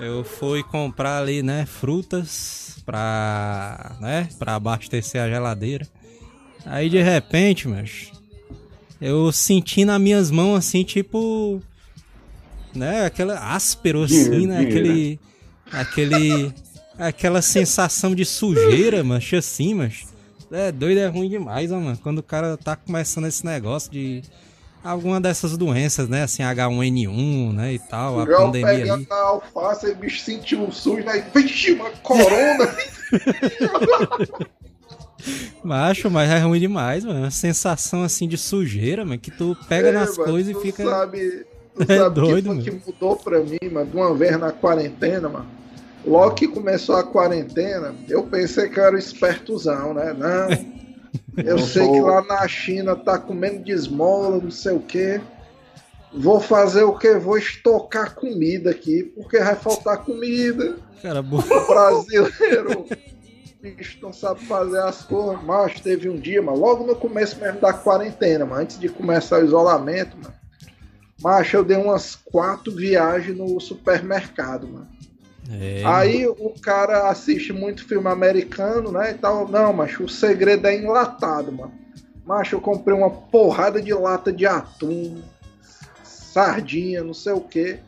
[0.00, 5.86] Eu fui comprar ali, né, frutas pra, né, pra abastecer a geladeira.
[6.64, 8.10] Aí de repente, mas
[9.00, 11.60] eu senti nas minhas mãos assim, tipo,
[12.74, 15.20] né, aquela áspero assim, né, aquele
[15.72, 16.52] aquele
[16.98, 20.06] aquela sensação de sujeira, mas assim, mas
[20.50, 21.98] é doido é ruim demais, ó, mano.
[21.98, 24.22] Quando o cara tá começando esse negócio de
[24.82, 28.80] alguma dessas doenças, né, assim H1N1, né, e tal, a Já pandemia aí.
[28.82, 31.24] pegando na alface, o bicho sentiu um sujo, né?
[31.34, 32.68] Vixe, uma corona!
[35.62, 37.20] Macho, mas é ruim demais, mano.
[37.20, 40.84] Uma sensação assim de sujeira, mano, que tu pega É, nas mano, coisas e fica.
[40.84, 41.44] Sabe,
[41.76, 45.28] tu É sabe doido, que, que mudou pra mim, mano, de uma vez na quarentena,
[45.28, 45.46] mano.
[46.06, 50.14] Logo que começou a quarentena, eu pensei que eu era espertozão, né?
[50.16, 50.87] Não.
[51.38, 54.80] Eu Eu sei sou- que lá na China tá comendo de esmola, não sei o
[54.80, 55.20] quê.
[56.12, 57.14] Vou fazer o quê?
[57.14, 60.76] Vou estocar comida aqui, porque vai faltar comida.
[61.02, 61.38] Cara, bo...
[61.38, 62.86] O brasileiro,
[63.60, 65.42] bicho, não sabe fazer as coisas.
[65.44, 69.40] Mas teve um dia, mano, logo no começo mesmo da quarentena, mano, antes de começar
[69.40, 70.34] o isolamento, mano.
[71.20, 74.88] Macho, eu dei umas quatro viagens no supermercado, mano.
[75.50, 79.12] É, Aí o cara assiste muito filme americano, né?
[79.12, 79.48] E tal.
[79.48, 81.72] Não, macho, o segredo é enlatado, mano.
[82.26, 85.22] Macho, eu comprei uma porrada de lata de atum,
[86.02, 87.78] sardinha, não sei o que.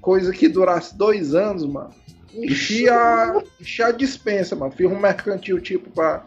[0.00, 1.90] Coisa que durasse dois anos, mano.
[2.32, 4.70] Enchi a, enchi a dispensa, mano.
[4.70, 6.24] Fiz um mercantil tipo pra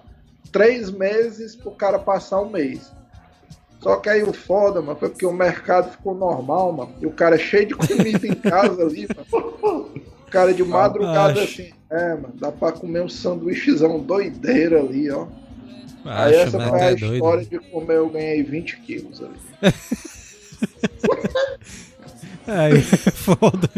[0.52, 2.92] três meses pro cara passar um mês.
[3.80, 6.96] Só que aí o foda, mano, foi porque o mercado ficou normal, mano.
[7.02, 9.94] E o cara é cheio de comida em casa ali, mano.
[10.34, 11.62] Cara de madrugada Acho.
[11.62, 15.28] assim, é, mano, dá pra comer um sanduíchezão doideira ali, ó.
[16.04, 17.14] Macho, aí essa foi a é doido.
[17.14, 19.38] história de como eu ganhei 20 quilos ali.
[22.46, 22.82] Aí,
[23.14, 23.70] foda.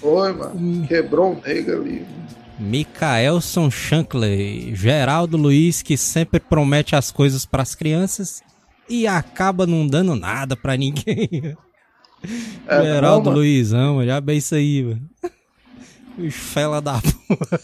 [0.00, 0.36] Foi, Hum.
[0.36, 0.86] mano.
[0.88, 2.04] Quebrou o nego ali.
[2.58, 8.42] Mikaelson Shankley, Geraldo Luiz, que sempre promete as coisas pras crianças
[8.88, 11.56] e acaba não dando nada pra ninguém.
[12.66, 13.36] É, Geraldo não, mano.
[13.38, 15.10] Luizão, já bem isso aí, mano.
[16.18, 17.60] Os fela da porra.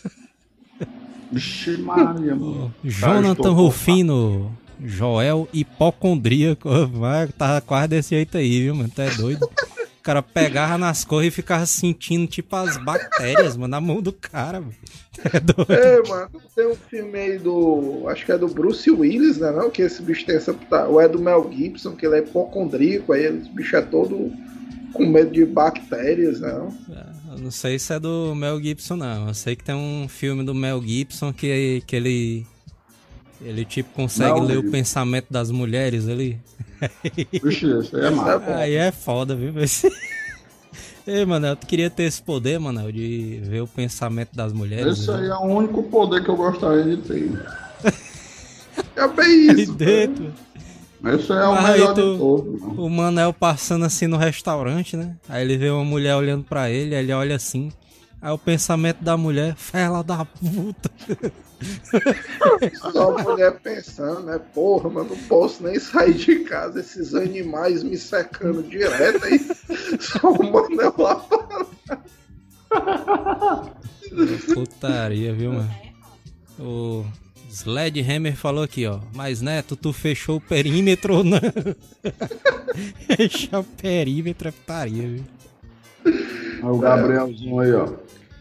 [1.31, 2.75] Vixe Maria, mano.
[2.83, 6.69] Jonathan Rufino, Joel hipocondríaco.
[7.37, 8.91] Tava quase desse jeito aí, viu, mano?
[8.95, 9.49] Tu é doido?
[10.09, 14.11] O cara pegava nas cores e ficava sentindo, tipo, as bactérias, mano, na mão do
[14.11, 14.73] cara, mano.
[15.35, 15.73] É doido.
[15.73, 18.05] É, mano, tem um filme aí do.
[18.07, 19.51] Acho que é do Bruce Willis, né?
[19.51, 19.69] Não?
[19.69, 20.57] Que esse bicho tem essa.
[20.89, 24.33] Ou é do Mel Gibson, que ele é hipocondríaco, aí esse bicho é todo
[24.93, 26.69] com medo de bactérias, não?
[26.91, 29.29] É, eu não sei se é do Mel Gibson, não.
[29.29, 32.47] Eu sei que tem um filme do Mel Gibson que, que ele.
[33.41, 36.39] Ele, tipo, consegue não, ler o pensamento das mulheres ali.
[37.41, 38.57] Puxa, isso aí é massa.
[38.57, 39.53] Aí é foda, viu?
[41.07, 45.01] Ei, mano, eu queria ter esse poder, mano, de ver o pensamento das mulheres.
[45.01, 47.33] Esse aí é o único poder que eu gostaria de ter.
[48.95, 49.73] é bem isso.
[49.73, 50.35] Dentro.
[51.07, 52.63] Esse é o Mas melhor tu, de todos.
[52.77, 55.15] O Manel passando assim no restaurante, né?
[55.29, 57.73] Aí ele vê uma mulher olhando pra ele, aí ele olha assim.
[58.21, 60.91] Aí o pensamento da mulher, fela da puta.
[62.93, 64.41] Só a mulher pensando, né?
[64.55, 69.41] Porra, mas não posso nem sair de casa, esses animais me secando direto aí.
[70.01, 71.27] Só o Manel lá
[74.55, 75.71] Putaria, viu, mano?
[76.59, 77.05] O
[77.51, 79.01] Sledgehammer falou aqui, ó.
[79.15, 81.41] Mas, Neto, tu fechou o perímetro ou não?
[83.17, 85.25] Fechar o perímetro é putaria, viu?
[86.63, 87.89] O Gabrielzinho aí, ó.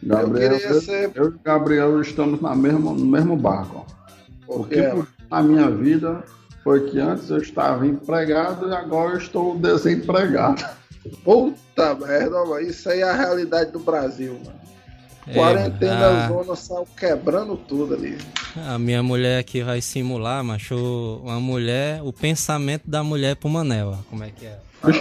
[0.03, 1.11] Gabriel, eu, ser...
[1.15, 3.85] eu e o Gabriel estamos na mesma, no mesmo barco.
[4.47, 4.77] O que
[5.29, 6.23] na minha vida
[6.63, 10.63] foi que antes eu estava empregado e agora eu estou desempregado.
[11.23, 14.57] Puta merda, isso aí é a realidade do Brasil, mano.
[15.27, 16.27] É, Quarentena a...
[16.27, 18.17] zona saiu quebrando tudo ali.
[18.65, 23.89] A minha mulher aqui vai simular, macho, uma mulher, o pensamento da mulher pro Manel,
[23.89, 23.97] ó.
[24.09, 24.57] Como é que é?
[24.83, 24.93] Ai,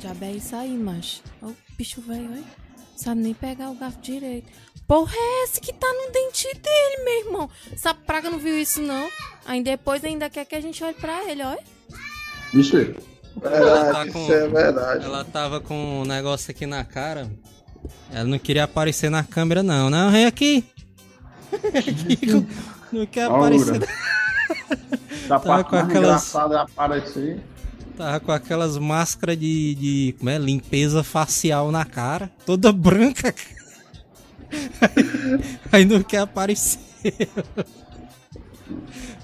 [0.00, 1.22] já é isso aí, macho.
[1.40, 2.61] o bicho velho, olha.
[2.96, 4.48] Sabe nem pegar o garfo direito.
[4.86, 7.50] Porra, é esse que tá no dente dele, meu irmão.
[7.72, 9.08] Essa praga não viu isso, não.
[9.46, 11.62] Aí depois ainda quer que a gente olhe pra ele, olha.
[12.52, 12.94] Isso aí.
[13.36, 15.04] Verdade, tá com, isso é verdade.
[15.04, 17.30] Ela tava com um negócio aqui na cara.
[18.12, 19.88] Ela não queria aparecer na câmera, não.
[19.88, 20.64] Não, vem aqui.
[22.92, 23.78] não quer aparecer.
[25.26, 26.34] Da tava com aquelas...
[26.34, 27.40] é aparecer.
[27.96, 33.34] Tava com aquelas máscaras de, de como é, limpeza facial na cara, toda branca.
[35.70, 36.80] Aí, não quer aparecer.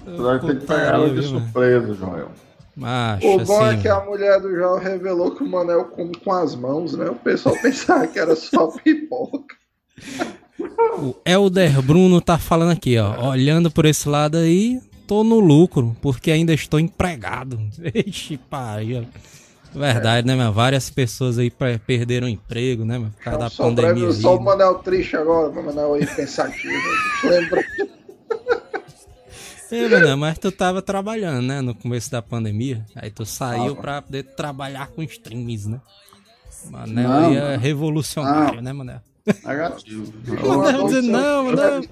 [0.05, 2.31] Você vai ter que pegar ela de surpresa, Joel.
[2.75, 5.85] Macho, o bom é assim, é que a mulher do Joel revelou que o Manel
[5.85, 7.09] come com as mãos, né?
[7.09, 9.55] O pessoal pensava que era só pipoca.
[10.97, 13.31] O Elder Bruno tá falando aqui, ó.
[13.31, 17.59] Olhando por esse lado aí, tô no lucro, porque ainda estou empregado.
[17.75, 19.07] Vixe, pariu.
[19.73, 20.31] Verdade, é.
[20.31, 20.53] né, meu?
[20.53, 21.51] Várias pessoas aí
[21.87, 23.09] perderam emprego, né, meu?
[23.09, 24.11] Por causa da pandemia.
[24.11, 26.73] Só o Manel triste agora, o Manel aí pensativo.
[27.25, 27.63] Lembra?
[29.71, 32.83] É, mano, mas tu tava trabalhando, né, no começo da pandemia.
[32.95, 35.79] Aí tu saiu ah, pra poder trabalhar com streams, né?
[36.71, 38.63] Manel não, é revolucionário, não.
[38.63, 39.01] né, Manel?
[39.45, 40.13] Negativo.
[40.45, 41.83] Manel dizendo, não, Manel.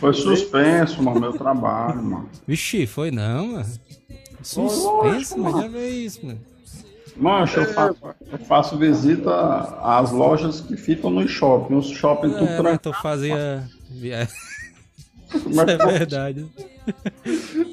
[0.00, 2.28] Foi suspenso, mano, meu trabalho, mano.
[2.46, 3.66] Vixe, foi não, mano.
[4.42, 6.40] Suspenso, mas já vê isso, mano.
[7.16, 7.96] Mancha, eu, faço,
[8.30, 9.30] eu faço visita
[9.82, 11.74] às lojas que ficam no shopping.
[11.74, 13.68] Os shopping é, tudo tu fazia.
[13.90, 16.46] Isso é verdade.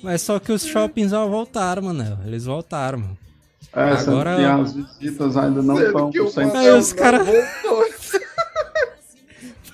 [0.01, 2.19] Mas só que os shoppings já voltaram, mano.
[2.25, 3.17] Eles voltaram, mano.
[3.73, 6.09] É, Agora as visitas ainda não estão.
[6.55, 7.27] Aí os caras.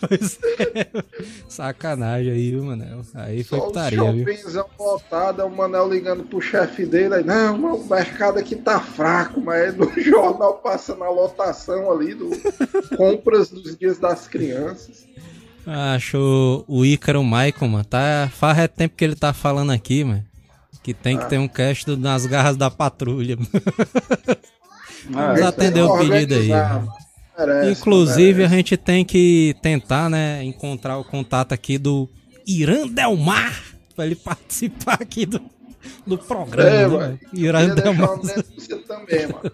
[0.07, 1.03] Pois é.
[1.47, 3.01] Sacanagem aí, viu, Manel?
[3.13, 4.25] Aí foi Só putaria, viu?
[4.25, 7.15] shoppingzão lotado, é o Manel ligando pro chefe dele.
[7.15, 12.29] Aí, não, o mercado aqui tá fraco, mas no jornal passa na lotação ali do
[12.97, 15.05] compras dos dias das crianças.
[15.65, 17.85] Acho o Ícaro Michael, mano.
[17.85, 20.25] Tá, faz é tempo que ele tá falando aqui, mano.
[20.81, 21.27] Que tem que ah.
[21.27, 23.37] ter um cast do, nas garras da patrulha.
[25.13, 26.49] Ah, Vamos atender o pedido aí.
[27.37, 32.09] Merece, Inclusive, a gente tem que tentar, né, encontrar o contato aqui do
[32.45, 33.63] Irã Delmar
[33.95, 35.41] pra ele participar aqui do,
[36.05, 37.05] do programa.
[37.05, 37.19] É, né?
[37.33, 38.17] Irã Delmar.
[38.17, 39.51] Você também, mano.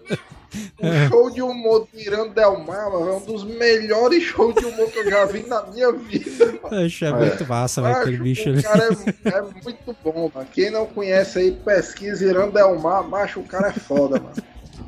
[0.80, 1.08] O é.
[1.08, 5.10] show de humor do Irã Delmar é um dos melhores shows de humor que eu
[5.10, 6.54] já vi na minha vida.
[6.54, 8.60] Poxa, é muito massa, velho, aquele bicho ali.
[8.60, 10.48] O cara é, é, muito bom, mano.
[10.52, 14.36] Quem não conhece aí, pesquisa Irã Delmar, macho, o cara é foda, mano.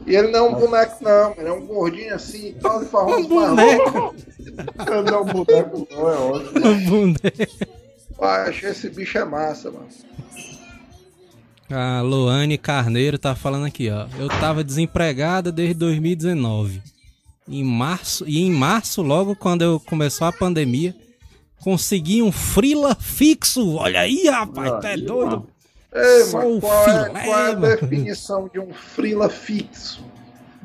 [0.06, 3.28] E ele não é um boneco, não, ele é um gordinho assim, todo farroso um
[3.28, 4.14] boneco.
[4.48, 6.68] Ele não é um boneco, não, é ótimo.
[6.68, 7.80] Um boneco.
[8.20, 9.88] Acho que esse bicho é massa, mano.
[11.70, 14.06] A Loane Carneiro tá falando aqui, ó.
[14.18, 16.82] Eu tava desempregada desde 2019.
[17.48, 20.94] Em março, e em março, logo quando eu começou a pandemia,
[21.60, 23.76] consegui um frila fixo.
[23.76, 25.46] Olha aí, rapaz, ah, tá doido.
[26.26, 30.04] Só mano, o qual, é, filé, qual é a definição de um frila fixo?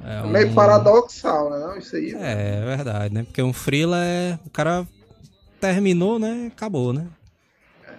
[0.03, 1.57] É, É meio um- paradoxal, né?
[1.59, 2.13] Não, isso aí.
[2.13, 3.23] É, é verdade, né?
[3.23, 4.37] Porque um freela é.
[4.45, 4.87] O cara
[5.59, 6.51] terminou, né?
[6.55, 7.07] Acabou, né?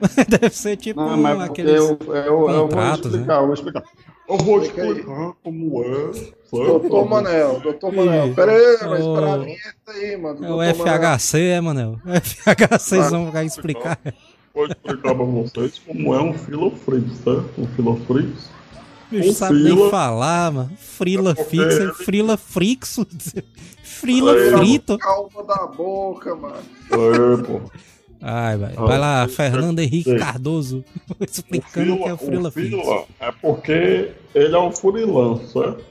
[0.28, 1.80] Deve ser tipo Não, mas porque aqueles.
[1.80, 3.82] eu, eu, eu vou contratos, explicar, eu vou explicar.
[4.28, 6.36] Eu vou explicar como é.
[6.52, 8.34] Doutor Manel, doutor Manel.
[8.34, 10.36] Pera aí, vai esperar a vinheta aí, mano.
[10.44, 11.16] É o Doutor Manel.
[11.18, 12.00] FHC, é, Manel?
[12.04, 13.98] O FHC Ah, vão explicar.
[14.56, 17.50] Vou explicar pra vocês como é um filofrix, certo?
[17.58, 18.50] Um filofrix.
[19.10, 19.90] Bicho, Um sabe nem frila.
[19.90, 20.70] falar, mano.
[20.78, 23.06] Frila É fixa, ele- frila frixo.
[23.84, 24.96] Frila Aí, frito.
[24.98, 26.56] Calma da boca, mano.
[26.90, 27.60] É, pô.
[28.20, 28.72] Ai, vai.
[28.72, 30.18] Vai lá, Fernando Henrique sei.
[30.18, 30.82] Cardoso.
[31.20, 32.70] O Explicando o que é o frila o fixo.
[32.80, 35.84] fila é porque ele é um freelancer, certo?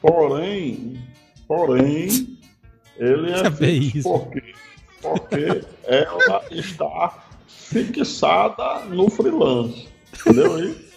[0.00, 0.98] Porém,
[1.46, 2.36] porém,
[2.98, 4.08] ele é isso.
[4.08, 4.42] porque,
[5.00, 7.21] porque ela está
[7.72, 9.88] fixada no freelance,
[10.20, 10.92] entendeu aí?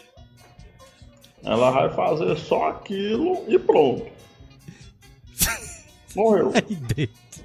[1.44, 4.06] Ela vai fazer só aquilo e pronto.
[6.16, 6.52] Morreu.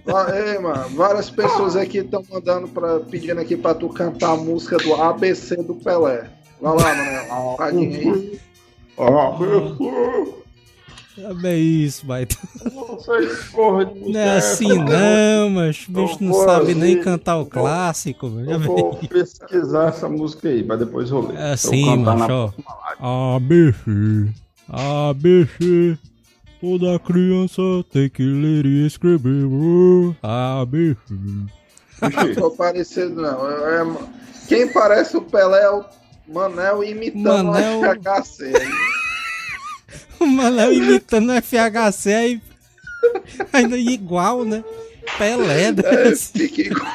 [0.06, 4.36] Ah, ei, mano, várias pessoas aqui estão mandando pra, pedindo aqui pra tu cantar a
[4.36, 6.30] música do ABC do Pelé.
[6.58, 7.56] Vai lá, Manel.
[7.58, 8.40] Tadinho aí.
[8.98, 10.39] Ah,
[11.44, 12.36] É isso, baita.
[12.72, 17.46] Vocês porra de Não é assim não, mas o bicho não sabe nem cantar o
[17.46, 21.34] clássico, Eu vou pesquisar essa música aí, pra depois ler.
[21.36, 23.36] É assim, macho, próxima live.
[23.36, 24.30] ABC,
[24.68, 25.98] ABC,
[26.60, 29.44] toda criança tem que ler e escrever.
[29.46, 30.96] oh, ABC.
[32.00, 33.50] Não tô parecendo, não.
[33.50, 33.96] É- é-
[34.48, 35.84] quem parece o Pelé é o
[36.28, 38.52] Manel imitando Manel- o FHC.
[40.24, 42.42] O Manel imitando o FHC aí,
[43.52, 44.62] ainda igual, né?
[45.16, 45.68] Pelé?
[45.68, 46.92] É, fica igual.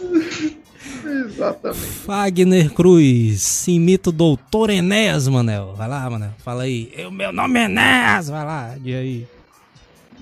[1.04, 1.78] Exatamente.
[1.80, 5.74] Fagner Cruz, imita o doutor Enéas, Manel.
[5.76, 6.92] Vai lá, Manel, fala aí.
[6.96, 9.26] Eu, meu nome é Enéas, vai lá, de aí.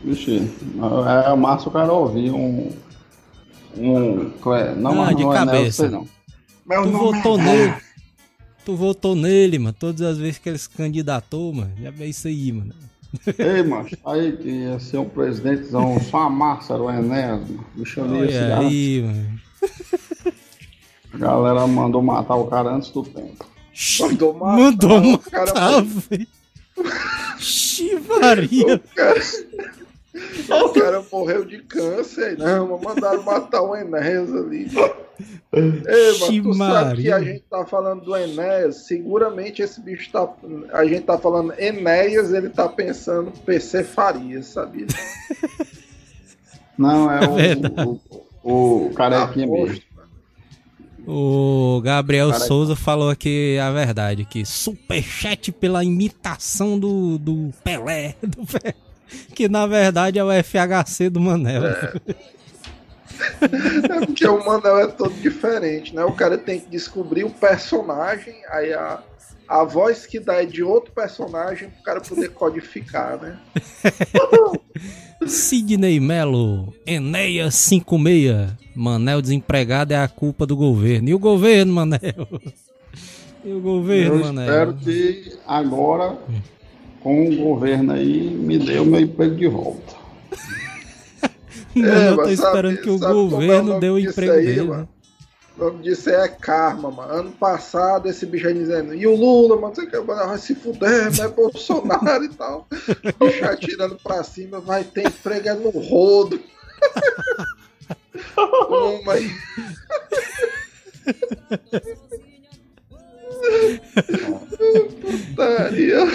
[0.03, 0.51] Vixe,
[1.27, 2.71] é o Márcio eu quero ouvir um.
[3.77, 4.33] Um.
[4.55, 4.75] é?
[4.75, 5.89] Não, Ah, de não é Nelson, cabeça.
[5.91, 6.09] não.
[6.67, 7.75] Meu Tu votou é- nele.
[8.64, 9.77] Tu votou nele, mano.
[9.79, 11.73] Todas as vezes que ele se candidatou, mano.
[11.81, 12.75] Já vê isso aí, mano.
[13.38, 17.66] Ei, macho, aí que ia ser um presidentezão, só a massa era o Enéas, mano.
[17.75, 19.40] Bicho, eu li esse aí, mano.
[21.12, 23.44] A galera mandou matar o cara antes do tempo.
[24.01, 24.57] Mandou matar.
[24.57, 25.85] Mandou o cara matar.
[27.38, 28.77] Chivaria.
[28.77, 29.20] O cara,
[30.14, 32.37] o cara morreu de câncer.
[32.37, 34.68] Não, mas mandaram matar o Enéas ali.
[35.53, 38.87] Ei, mano, tu sabe que a gente tá falando do Enéas.
[38.87, 40.29] Seguramente esse bicho tá.
[40.73, 44.87] A gente tá falando Enéas, ele tá pensando PC Farias, sabia?
[46.77, 48.01] Não, é É o, o,
[48.42, 49.90] o, o carequinha mesmo.
[51.07, 58.14] O Gabriel Cara, Souza falou aqui a verdade, que superchat pela imitação do, do Pelé,
[58.23, 58.75] do Pelé,
[59.35, 61.62] que na verdade é o FHC do Manel.
[61.66, 61.92] É
[64.07, 66.05] porque o Manel é todo diferente, né?
[66.05, 69.03] O cara tem que descobrir o personagem, aí a,
[69.46, 73.38] a voz que dá é de outro personagem pro cara poder codificar, né?
[75.27, 81.11] Sidney Melo, Enéas 56, Manel desempregado é a culpa do governo.
[81.11, 82.01] E o governo, Manel?
[83.44, 84.44] E o governo, Eu Manel?
[84.44, 86.16] espero que agora,
[87.01, 89.95] com o governo aí, me o meu emprego de volta.
[91.75, 94.45] Mano, É, eu tô mas sabe- esperando que o é governo dê o emprego aí,
[94.47, 94.63] dele.
[94.63, 94.81] mano?
[94.83, 94.89] né?
[95.57, 97.13] O nome disso é karma, mano.
[97.13, 101.15] Ano passado esse bicho aí dizendo, e o Lula, mano, você quer vai se fuder,
[101.17, 101.29] né?
[101.29, 102.67] Bolsonaro e tal.
[103.21, 106.41] O bicho atirando pra cima, vai ter emprego é no rodo.
[108.71, 109.31] Uma aí.
[115.01, 116.07] Putaria.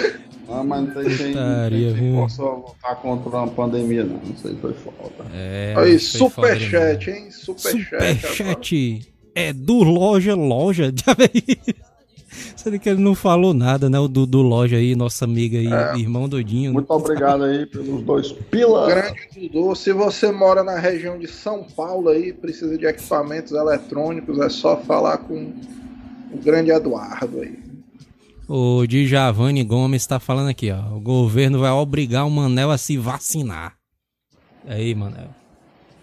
[0.48, 2.14] Ah, mas não tem quem, Putaria, quem viu?
[2.20, 4.20] possa lutar contra uma pandemia, não.
[4.32, 5.24] Isso aí foi falta.
[5.34, 7.30] É, Aí, foda superchat, hein?
[7.30, 8.20] Superchat.
[8.20, 10.92] Superchat é do Loja Loja.
[12.54, 13.98] Sendo que ele não falou nada, né?
[13.98, 15.98] O do, do Loja aí, nossa amiga aí, É.
[15.98, 16.70] irmão Dodinho.
[16.70, 16.74] né?
[16.74, 18.86] Muito obrigado aí pelos dois pila.
[18.86, 24.38] Grande Dudu, se você mora na região de São Paulo aí, precisa de equipamentos eletrônicos,
[24.40, 25.52] é só falar com
[26.32, 27.58] o grande Eduardo aí.
[28.48, 30.96] O Djavane Gomes tá falando aqui, ó.
[30.96, 33.76] O governo vai obrigar o Manel a se vacinar.
[34.66, 35.28] Aí, Manel.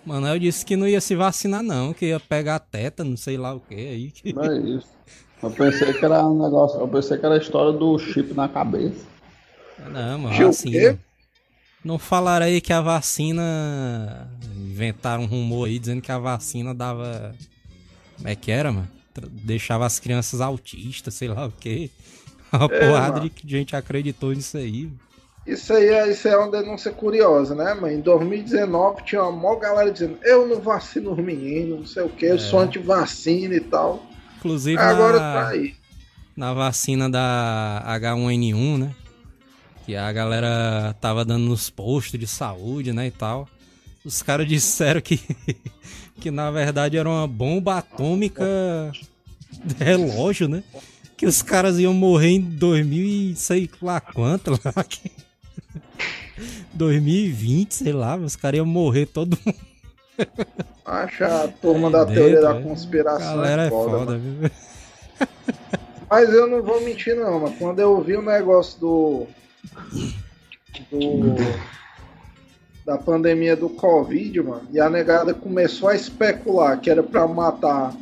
[0.05, 3.53] Manel disse que não ia se vacinar, não, que ia pegar teta, não sei lá
[3.53, 4.11] o que aí.
[4.11, 4.87] que- Não é isso.
[5.41, 6.79] Eu pensei que era um negócio.
[6.79, 9.05] Eu pensei que era a história do chip na cabeça.
[9.91, 10.71] Não, mano, Gil, vacina.
[10.71, 10.97] quê?
[11.83, 14.29] Não falaram aí que a vacina.
[14.55, 17.35] Inventaram um rumor aí dizendo que a vacina dava.
[18.17, 18.87] Como é que era, mano?
[19.31, 21.91] deixava as crianças autistas, sei lá o quê.
[22.53, 23.29] Uma porrada mano.
[23.29, 24.89] de gente acreditou nisso aí.
[25.45, 27.95] Isso aí é, isso é uma denúncia curiosa, né, mãe?
[27.95, 32.09] Em 2019 tinha uma maior galera dizendo eu não vacino os meninos, não sei o
[32.09, 34.05] que, eu sou anti-vacina e tal.
[34.37, 35.75] Inclusive Agora na, tá aí.
[36.35, 38.95] na vacina da H1N1, né?
[39.85, 43.49] Que a galera tava dando nos postos de saúde, né, e tal.
[44.05, 45.19] Os caras disseram que,
[46.21, 48.45] que na verdade era uma bomba atômica
[49.77, 50.63] relógio, né?
[51.23, 54.73] Que os caras iam morrer em 2000 e sei lá quanto lá.
[54.83, 55.09] que-
[56.73, 59.57] 2020, sei lá, os caras iam morrer todo mundo.
[60.83, 62.61] Acha a turma da dentro, teoria da é.
[62.61, 63.37] conspiração.
[63.37, 64.19] galera é foda, foda, mano.
[64.19, 64.51] viu?
[66.11, 69.27] Mas eu não vou mentir não, mas quando eu vi o negócio do.
[70.91, 71.35] do
[72.85, 77.93] da pandemia do Covid, mano, e a negada começou a especular que era pra matar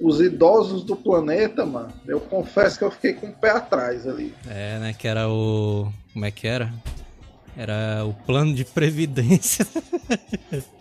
[0.00, 4.34] os idosos do planeta, mano, eu confesso que eu fiquei com o pé atrás ali.
[4.48, 4.94] É, né?
[4.96, 5.90] Que era o.
[6.12, 6.72] Como é que era?
[7.56, 9.66] Era o plano de previdência.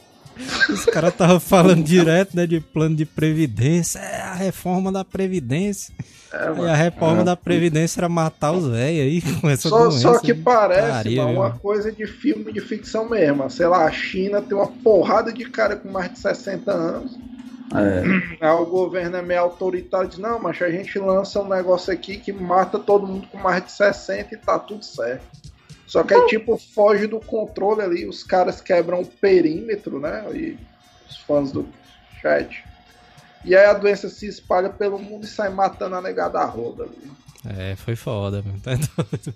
[0.70, 2.47] Os caras estavam falando direto, né?
[2.47, 3.99] De plano de previdência.
[3.99, 5.93] É a reforma da previdência.
[6.34, 9.99] e a reforma da previdência era matar os velhos aí com essa Só, doença.
[9.99, 13.47] só que parece Putaria, mano, uma coisa de filme de ficção mesmo.
[13.49, 17.18] Sei lá, a China tem uma porrada de cara com mais de 60 anos.
[17.72, 18.45] É.
[18.45, 22.18] Aí o governo é meio autoritário diz, não, mas a gente lança um negócio aqui
[22.18, 25.26] que mata todo mundo com mais de 60 e tá tudo certo.
[25.88, 30.26] Só que aí, tipo, foge do controle ali, os caras quebram o perímetro, né?
[30.34, 30.57] E
[31.07, 31.68] os fãs do
[32.22, 32.64] chat.
[33.45, 36.84] E aí a doença se espalha pelo mundo e sai matando a negada a roda
[36.84, 37.11] ali.
[37.45, 38.59] É, foi foda, mano.
[38.59, 39.34] Tá doido.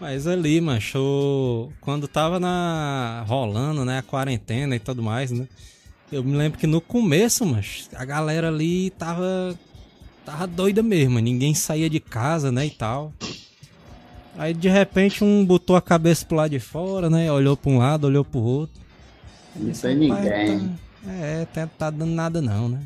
[0.00, 5.46] Mas ali, macho, quando tava na rolando, né, a quarentena e tudo mais, né?
[6.12, 9.56] Eu me lembro que no começo, mas a galera ali tava
[10.24, 13.12] tava doida mesmo, ninguém saía de casa, né, e tal.
[14.36, 17.78] Aí de repente um botou a cabeça pro lado de fora, né, olhou pra um
[17.78, 18.80] lado, olhou pro outro.
[19.56, 20.68] Não Disse, tem "Rapaz, ninguém.
[21.04, 22.80] Tá, é, tá, tá dando nada não, né?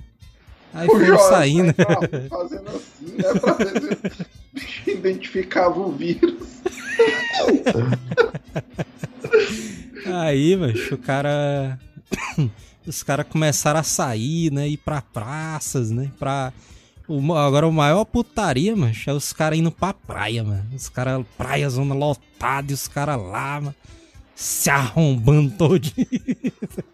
[0.72, 1.74] Aí O Joel saindo.
[1.78, 3.40] rua fazendo assim, né?
[3.40, 4.12] Pra ver
[4.84, 6.34] se identificava o vírus.
[10.06, 11.78] Aí, macho, o cara.
[12.86, 14.68] Os caras começaram a sair, né?
[14.68, 16.10] Ir pra praças, né?
[16.18, 16.52] Pra.
[17.06, 20.64] O, agora o maior putaria, macho, é os caras indo pra praia, mano.
[20.74, 23.74] Os caras, praia, zona lotada, e os caras lá, mano.
[24.34, 26.06] Se arrombando todinho.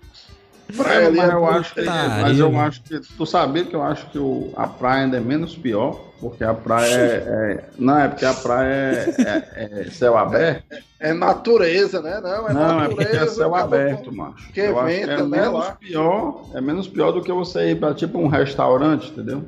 [0.72, 3.64] Praia É, ali mas é eu muito acho que, mas eu acho que tu sabia
[3.64, 7.16] que eu acho que o, a praia ainda é menos pior, porque a praia é,
[7.52, 9.14] é- não é porque a praia é,
[9.54, 10.64] é- é céu aberto.
[10.98, 12.20] É natureza, né?
[12.22, 12.94] Não, é não, é natureza.
[13.10, 14.50] porque é céu aberto, macho.
[14.54, 15.72] Eu que venta, é né, menos lá.
[15.72, 19.44] pior, é menos pior do que você ir para tipo um restaurante, entendeu?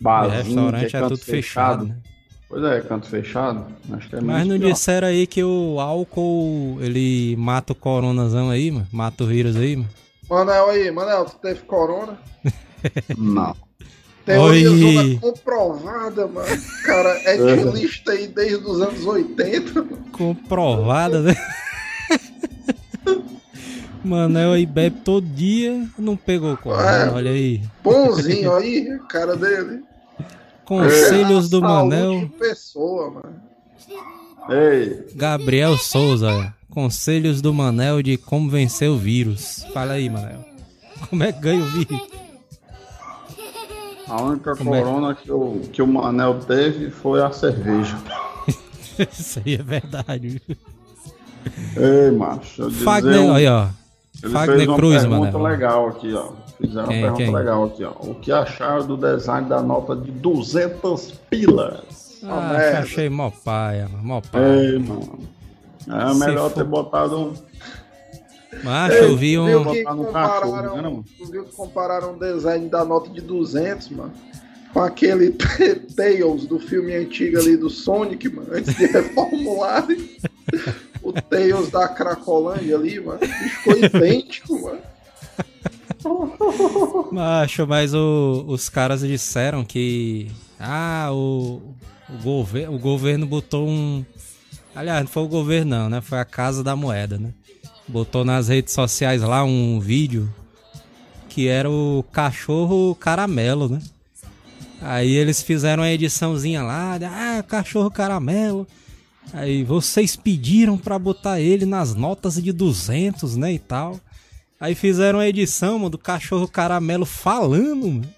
[0.00, 1.96] Barzinho, restaurante que é, canto tudo fechado, né?
[2.48, 3.64] Pois é, canto fechado.
[3.92, 4.72] Acho que é Mas não pior.
[4.72, 8.86] disseram aí que o álcool, ele mata o coronazão aí, mano?
[8.92, 9.88] Mata o vírus aí, mano?
[10.30, 12.16] Manel aí, Manel, tu teve corona?
[13.18, 13.54] Não.
[14.24, 15.18] Teoria Oi.
[15.20, 16.46] comprovada, mano.
[16.84, 19.82] Cara, é de lista aí desde os anos 80.
[20.12, 21.34] comprovada, né?
[24.04, 27.10] Manel aí bebe todo dia, não pegou corona, É.
[27.10, 27.60] olha aí.
[27.82, 29.82] Bonzinho aí, a cara dele.
[30.64, 33.34] Conselhos do Saúde Manel, de pessoa, mano.
[34.48, 36.54] Ei, Gabriel Souza.
[36.70, 39.64] Conselhos do Manel de como vencer o vírus.
[39.74, 40.44] Fala aí, Manel.
[41.08, 42.00] Como é que ganha o vírus?
[44.08, 44.80] a única Como é?
[44.82, 47.96] corona que o, que o Manel teve foi a cerveja.
[49.12, 50.42] Isso aí é verdade.
[51.76, 52.70] Ei, macho.
[52.70, 53.68] Fagner, um- aí, ó.
[54.22, 55.42] Ele Fagner fez uma Cruz, pergunta Manel.
[55.42, 56.32] legal aqui, ó.
[56.60, 57.34] Fizeram Quem, uma pergunta quem?
[57.34, 57.92] legal aqui, ó.
[58.00, 62.20] O que acharam do design da nota de 200 pilas?
[62.24, 64.44] Ah, achei mó paia, mano, mó paia.
[64.44, 65.18] Ei, mano.
[65.88, 67.32] É Se melhor for- ter botado um.
[68.64, 69.46] Mas eu vi um.
[69.46, 71.04] viu que compararam, né, não?
[71.30, 74.12] viu que compararam o design da nota de 200, mano,
[74.72, 75.30] com aquele
[75.96, 80.10] Tails do filme antigo ali do Sonic, mano, antes de reformularem.
[81.02, 84.80] o Tails da Cracolândia ali, mano, ficou idêntico, mano.
[87.12, 90.30] Macho, mas o- os caras disseram que.
[90.58, 91.60] Ah, o,
[92.08, 94.04] o, gover, o governo botou um.
[94.74, 96.00] Aliás, não foi o governo, não, né?
[96.00, 97.30] Foi a Casa da Moeda, né?
[97.88, 100.32] Botou nas redes sociais lá um vídeo
[101.28, 103.80] que era o cachorro caramelo, né?
[104.82, 108.66] Aí eles fizeram uma ediçãozinha lá, de, ah, cachorro caramelo.
[109.32, 114.00] Aí vocês pediram pra botar ele nas notas de 200, né, e tal.
[114.58, 118.14] Aí fizeram a edição, mano, do cachorro caramelo falando, mano.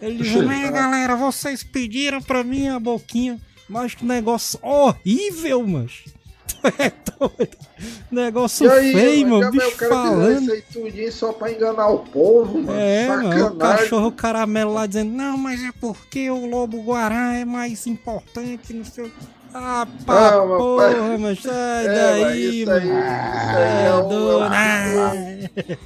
[0.00, 6.04] Ele é galera, vocês pediram pra mim a boquinha, mas que negócio horrível, mas.
[6.78, 7.56] É doido.
[8.10, 10.42] Negócio aí, feio, mano, Bicho cara falando.
[10.42, 12.72] isso aí tudinho só pra enganar o povo, mano.
[12.78, 17.44] É, mano, o cachorro caramelo lá dizendo, não, mas é porque o lobo guará é
[17.44, 19.12] mais importante, não sei o
[19.54, 22.86] Ah, pá, Ah, porra, mas sai É, mas daí, isso aí, mano.
[22.88, 24.44] isso aí é, É, um- doido.
[24.44, 25.78] é um- Ah.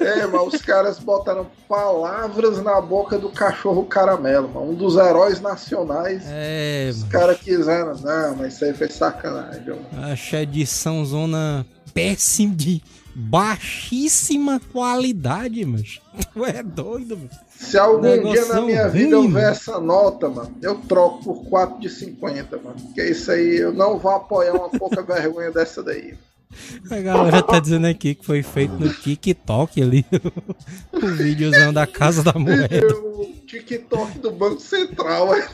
[0.00, 4.70] É, mas os caras botaram palavras na boca do cachorro caramelo, mano.
[4.70, 6.22] Um dos heróis nacionais.
[6.26, 9.86] É, Os caras quiseram, não, mas isso aí foi sacanagem, mano.
[10.12, 12.82] Acho a edição zona péssima de
[13.14, 16.00] baixíssima qualidade, mas
[16.32, 17.30] tu é doido, mano.
[17.56, 19.46] Se algum dia na Negoção minha ruim, vida eu ver mano.
[19.46, 22.76] essa nota, mano, eu troco por 4 de 50, mano.
[22.80, 26.14] Porque isso aí eu não vou apoiar uma pouca vergonha dessa daí.
[26.90, 30.04] A galera tá dizendo aqui que foi feito no TikTok ali,
[30.92, 32.86] o videozão da Casa da Moeda.
[32.96, 35.34] O TikTok do Banco Central.
[35.34, 35.48] é.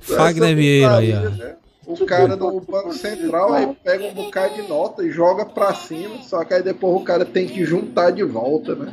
[0.00, 1.30] Fagner Vieira aí, ó.
[1.30, 1.56] né?
[1.86, 6.22] O cara do Banco Central aí pega um bocado de nota e joga pra cima,
[6.22, 8.92] só que aí depois o cara tem que juntar de volta, né?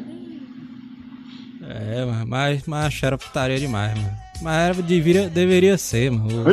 [1.67, 4.15] É, mano, mas, mas era putaria demais, mano.
[4.41, 6.43] Mas era, deveria, deveria ser, mano.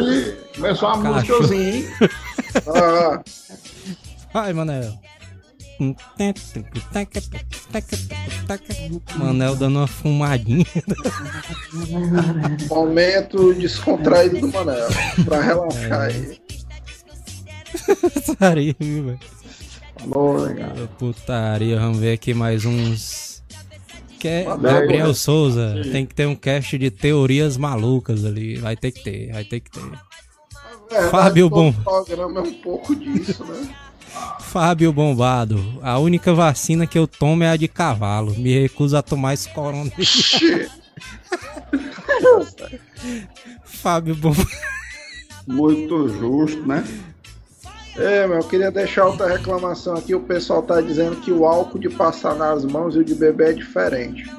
[0.55, 1.85] Começou a músicazinha, hein?
[2.75, 3.23] Ah,
[4.33, 4.93] Vai, Manel.
[9.17, 10.65] Manel dando uma fumadinha.
[12.69, 14.89] momento descontraído do Manel,
[15.25, 16.41] pra relaxar aí.
[18.27, 19.19] Putaria, velho?
[20.99, 23.43] Putaria, vamos ver aqui mais uns.
[24.19, 25.15] Que é Gabriel boa.
[25.15, 25.83] Souza.
[25.91, 28.57] Tem que ter um cast de teorias malucas ali.
[28.57, 29.83] Vai ter que ter, vai ter que ter.
[30.93, 31.73] É, Fábio todo Bom.
[31.73, 33.75] programa é um pouco disso, né?
[34.41, 35.59] Fábio Bombado.
[35.83, 38.35] A única vacina que eu tomo é a de cavalo.
[38.35, 39.91] Me recuso a tomar esse corona.
[39.99, 40.69] Xê.
[43.65, 44.49] Fábio Bombado.
[45.47, 46.85] Muito justo, né?
[47.97, 50.15] É, mas eu queria deixar outra reclamação aqui.
[50.15, 53.51] O pessoal tá dizendo que o álcool de passar nas mãos e o de beber
[53.51, 54.31] é diferente.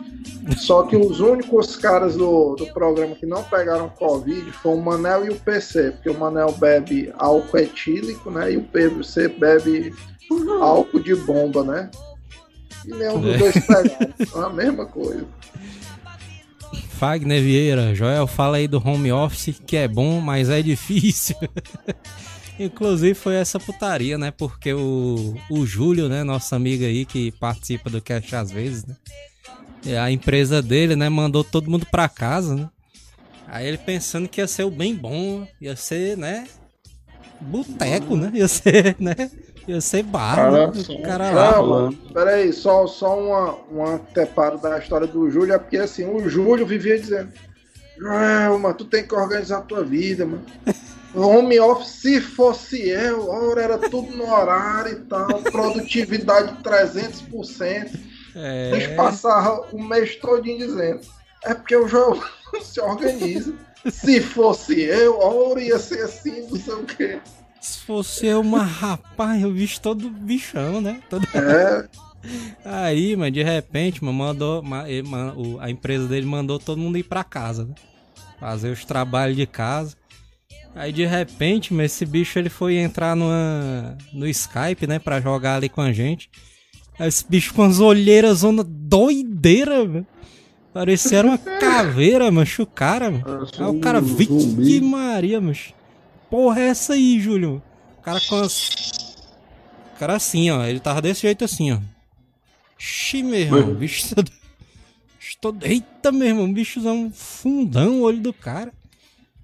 [0.57, 5.25] Só que os únicos caras do, do programa que não pegaram Covid foi o Manel
[5.25, 8.53] e o PC, porque o Manel bebe álcool etílico, né?
[8.53, 9.93] E o PC bebe
[10.61, 11.89] álcool de bomba, né?
[12.85, 13.37] E nenhum dos É.
[13.37, 14.13] dois pegaram.
[14.19, 15.25] É a mesma coisa.
[16.89, 21.35] Fagner Vieira, Joel, fala aí do home office que é bom, mas é difícil.
[22.59, 24.31] Inclusive foi essa putaria, né?
[24.31, 26.23] Porque o, o Júlio, né?
[26.23, 28.95] Nosso amigo aí que participa do cast às vezes, né?
[29.85, 31.09] E a empresa dele, né?
[31.09, 32.69] Mandou todo mundo pra casa, né?
[33.47, 36.47] Aí ele pensando que ia ser o bem bom, ia ser, né?
[37.39, 38.31] Boteco, né?
[38.33, 39.29] Ia ser, né?
[39.67, 41.01] Ia ser bar, Cara, né?
[41.03, 41.61] cara lá.
[41.61, 46.27] Não, peraí, só, só uma, uma anteparo da história do Júlio, é porque assim, o
[46.27, 47.31] Júlio vivia dizendo,
[47.97, 50.43] Joel, mano, tu tem que organizar a tua vida, mano.
[51.15, 58.12] Home office, se fosse eu, ora, era tudo no horário e tal, produtividade 300%.
[58.35, 61.01] É, passava o mês todinho dizendo,
[61.43, 62.21] é porque o Joel
[62.61, 63.53] se organiza.
[63.89, 67.19] Se fosse eu, ora, ia ser assim, não sei o quê.
[67.59, 71.01] se fosse eu, uma rapaz, eu vi todo bichão, né?
[71.09, 71.87] Todo É,
[72.63, 74.63] Aí, mano, de repente, mano, mandou.
[75.59, 77.75] A empresa dele mandou todo mundo ir pra casa, né?
[78.39, 79.95] Fazer os trabalhos de casa.
[80.75, 84.99] Aí de repente, mano, esse bicho ele foi entrar numa, no Skype, né?
[84.99, 86.29] Pra jogar ali com a gente.
[86.99, 90.07] Esse bicho com as olheiras zona doideira, velho.
[90.73, 93.23] Parecia uma caveira, mancho, o cara, mano.
[93.59, 94.81] Aí o cara, vixe zumbi.
[94.81, 95.73] Maria, mancho.
[96.29, 97.61] Porra, é essa aí, Júlio?
[97.99, 98.69] O cara com as.
[99.95, 100.63] O cara assim, ó.
[100.65, 101.79] Ele tava desse jeito assim, ó.
[102.77, 103.73] Xi, meu irmão.
[103.75, 104.31] Bicho todo-
[105.65, 106.51] Eita, meu irmão.
[106.51, 108.71] Bichozão fundão o olho do cara.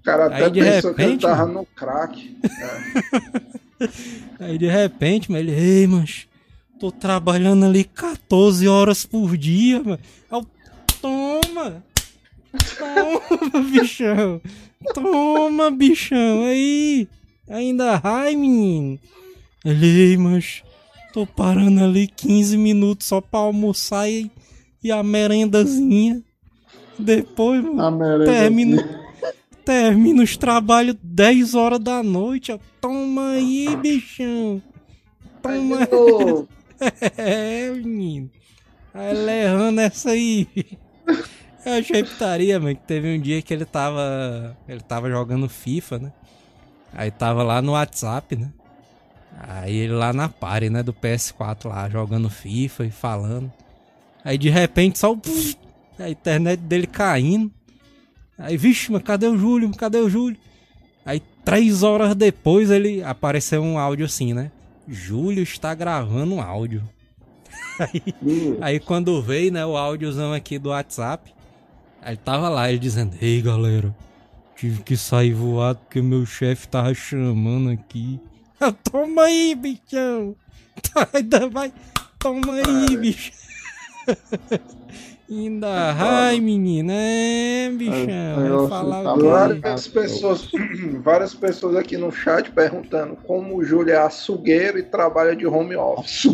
[0.00, 1.60] o cara até Aí, de pensou que ele repente, tava mano.
[1.60, 2.36] no crack.
[4.40, 6.26] Aí de repente, mano, ele, ei, mancho,
[6.80, 9.98] tô trabalhando ali 14 horas por dia, mano.
[10.30, 10.46] Aí eu,
[11.02, 11.84] toma!
[12.78, 14.40] Toma, bichão!
[14.94, 16.44] Toma, bichão!
[16.44, 17.06] Aí!
[17.50, 18.98] Ainda ai, menino!
[19.62, 20.64] Ele, mancho,
[21.12, 24.30] tô parando ali 15 minutos só pra almoçar e,
[24.82, 26.22] e a merendazinha.
[26.98, 29.06] Depois, mano, termina,
[29.66, 32.52] termina os trabalhos 10 horas da noite.
[32.52, 32.58] ó.
[32.80, 34.62] Toma aí, bichão.
[35.42, 36.48] Toma novo.
[37.16, 38.30] é, menino.
[38.92, 40.48] Aí ele errando essa aí.
[41.64, 44.56] Eu achei putaria, mano, que teve um dia que ele tava.
[44.68, 46.12] Ele tava jogando FIFA, né?
[46.92, 48.50] Aí tava lá no WhatsApp, né?
[49.38, 50.82] Aí ele lá na party, né?
[50.82, 53.52] Do PS4 lá, jogando FIFA e falando.
[54.24, 55.20] Aí de repente só o.
[55.98, 57.52] A internet dele caindo.
[58.38, 59.70] Aí, vixe, mas cadê o Júlio?
[59.76, 60.38] Cadê o Júlio?
[61.04, 64.50] Aí, três horas depois, ele apareceu um áudio assim, né?
[64.90, 66.82] Júlio está gravando um áudio.
[67.80, 71.34] Aí, aí quando veio, né, o áudiozão aqui do WhatsApp,
[72.02, 73.94] aí tava lá ele dizendo, ei galera,
[74.54, 78.20] tive que sair voado porque meu chefe tava chamando aqui.
[78.60, 80.36] Eu, toma aí, bichão!
[81.14, 81.72] Ainda vai,
[82.18, 83.32] toma aí, bicho!
[85.30, 89.22] Ainda, ai menina, é, bichão, o quê?
[89.22, 90.50] Várias pessoas,
[91.04, 95.76] várias pessoas aqui no chat perguntando como o Júlio é açougueiro e trabalha de home
[95.76, 96.26] office.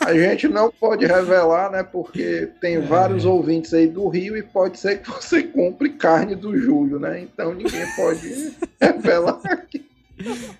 [0.00, 1.82] A gente não pode revelar, né?
[1.82, 6.54] Porque tem vários ouvintes aí do Rio e pode ser que você compre carne do
[6.58, 7.22] Júlio, né?
[7.22, 9.82] Então ninguém pode revelar aqui.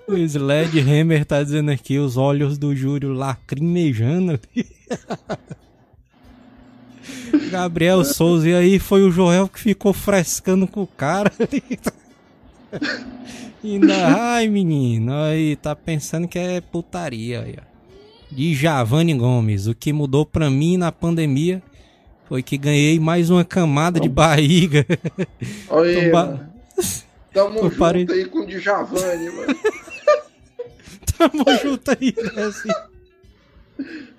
[0.08, 4.40] O Sledgehammer tá dizendo aqui os olhos do Júlio lacrimejando.
[7.50, 11.32] Gabriel Souza, e aí foi o Joel que ficou frescando com o cara.
[13.62, 13.94] Ainda,
[14.34, 17.40] ai menino, aí tá pensando que é putaria.
[17.42, 17.62] Aí, ó.
[18.30, 21.62] De Javane Gomes, o que mudou pra mim na pandemia
[22.28, 24.84] foi que ganhei mais uma camada de barriga.
[25.68, 26.48] Olha ba-.
[27.32, 29.56] Tamo Tô junto pare- aí com o Djavani, mano.
[31.16, 32.42] Tamo junto aí, né?
[32.44, 32.68] Assim,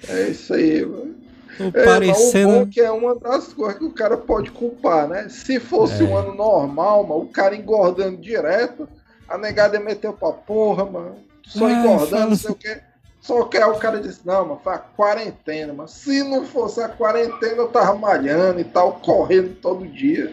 [0.09, 1.15] É isso aí, mano.
[1.57, 2.49] Tô É, mas o parecendo.
[2.53, 5.27] bom é que é uma das coisas que o cara pode culpar, né?
[5.29, 8.87] Se fosse um ano normal, mano, o cara engordando direto,
[9.27, 11.15] a negada ia meter pra porra, mano.
[11.47, 12.79] Só Ah, engordando, fala- não sei o quê.
[13.21, 15.89] Só que aí o cara disse, não, mano, foi a quarentena, mano.
[15.89, 20.31] Se não fosse a quarentena, eu tava malhando e tal, correndo todo dia.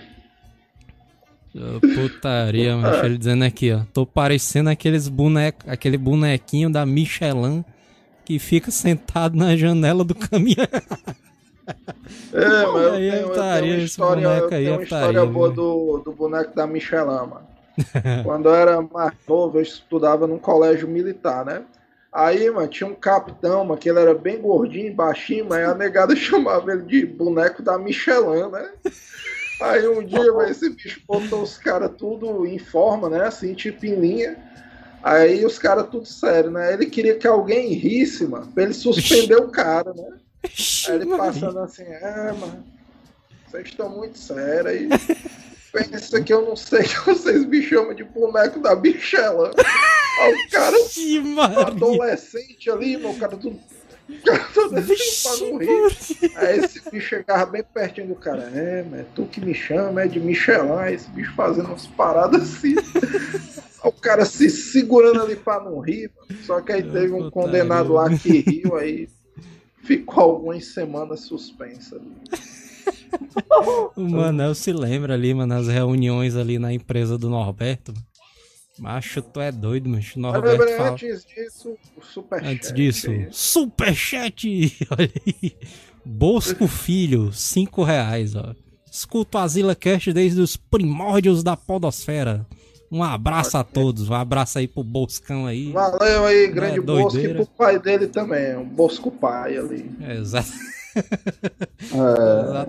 [1.95, 3.81] Putaria, mas ele dizendo aqui, ó.
[3.93, 7.65] Tô parecendo aqueles boneco, aquele bonequinho da Michelin
[8.33, 10.67] que fica sentado na janela do caminhão.
[12.33, 15.07] É, mas eu Aí tenho, eu putaria, tenho história, boneco eu tenho é uma história
[15.07, 15.57] putaria, boa viu?
[15.57, 17.47] do, do boneco da Michelin, mano.
[18.25, 21.63] Quando eu era mais novo, eu estudava num colégio militar, né?
[22.13, 26.15] Aí, mano, tinha um capitão, mano, que ele era bem gordinho, baixinho, mas a negada
[26.17, 28.71] chamava ele de boneco da Michelin, né?
[29.63, 33.25] Aí um dia, mano, esse bicho botou os caras tudo em forma, né?
[33.25, 34.37] Assim, tipo em linha.
[35.03, 36.73] Aí os caras tudo sério, né?
[36.73, 40.19] Ele queria que alguém risse, mano, pra ele suspender o cara, né?
[40.89, 42.65] Aí ele passando assim, é, mano,
[43.51, 44.89] vocês estão muito sérios aí.
[45.73, 49.53] Pensa que eu não sei que vocês me chamam de boneco da Michelin.
[50.21, 50.77] Aí o cara,
[51.67, 53.59] adolescente ali, meu cara tudo.
[54.09, 56.37] o cara todo assim pra Vixe, não rir.
[56.37, 58.43] Aí esse bicho chegava bem pertinho do cara.
[58.55, 60.93] É, mas tu que me chama, é de Michelin.
[60.93, 62.75] Esse bicho fazendo umas paradas assim.
[63.85, 66.11] O cara se segurando ali pra não rir.
[66.45, 69.09] Só que aí teve um condenado lá que riu, aí
[69.83, 72.13] ficou algumas semanas suspensa ali.
[73.97, 77.93] O Manel se lembra ali, mano, nas reuniões ali na empresa do Norberto.
[78.79, 80.19] Macho, tu é doido, macho.
[80.19, 80.91] Mas Norberto lembrei, fala.
[80.93, 82.53] antes disso, o superchat.
[82.53, 84.77] Antes disso, superchat!
[84.91, 85.57] Olha aí.
[86.05, 88.55] Bosco Filho, 5 reais, ó.
[88.91, 92.47] Escuto a Zila Cast desde os primórdios da podosfera.
[92.93, 95.73] Um abraço a todos, um abraço aí pro Boscão aí.
[95.73, 99.91] Valeu aí, grande É, Bosco, e pro pai dele também, um Bosco pai ali.
[100.01, 100.53] Exato.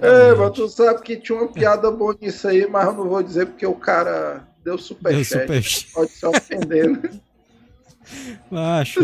[0.02, 0.32] É.
[0.32, 3.22] É, mas tu sabe que tinha uma piada boa nisso aí, mas eu não vou
[3.22, 5.42] dizer porque o cara deu Deu superchat.
[5.42, 5.92] superchat.
[5.92, 7.10] Pode se ofender, né?
[8.50, 9.02] Macho,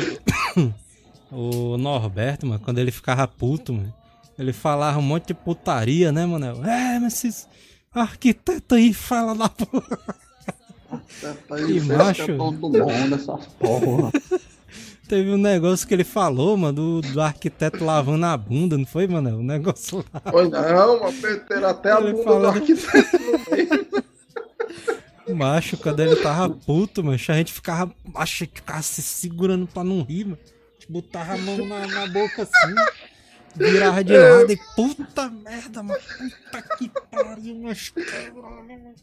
[1.29, 3.93] o Norberto, mano, quando ele ficava puto, mano,
[4.37, 6.65] ele falava um monte de putaria, né, mano?
[6.65, 7.45] É, mas esses
[7.93, 9.99] arquitetos aí fala da porra.
[11.67, 12.31] Que macho.
[12.33, 12.77] mundo,
[13.15, 14.11] essas porra.
[15.07, 19.07] Teve um negócio que ele falou, mano, do, do arquiteto lavando a bunda, não foi,
[19.07, 19.39] mano?
[19.39, 20.21] O negócio lá.
[20.31, 23.89] Pois não, mas meteram até a Ele bunda fala- do arquiteto no meio.
[25.35, 30.01] Macho, quando ele tava puto, mano, a gente ficava, macho, ficava se segurando pra não
[30.01, 30.39] rir, mano.
[30.43, 32.75] A gente botava a mão na, na boca assim,
[33.55, 37.93] virava de lado e puta merda, mano, puta que pariu, macho.
[37.93, 38.33] caralho,
[38.67, 38.95] mano.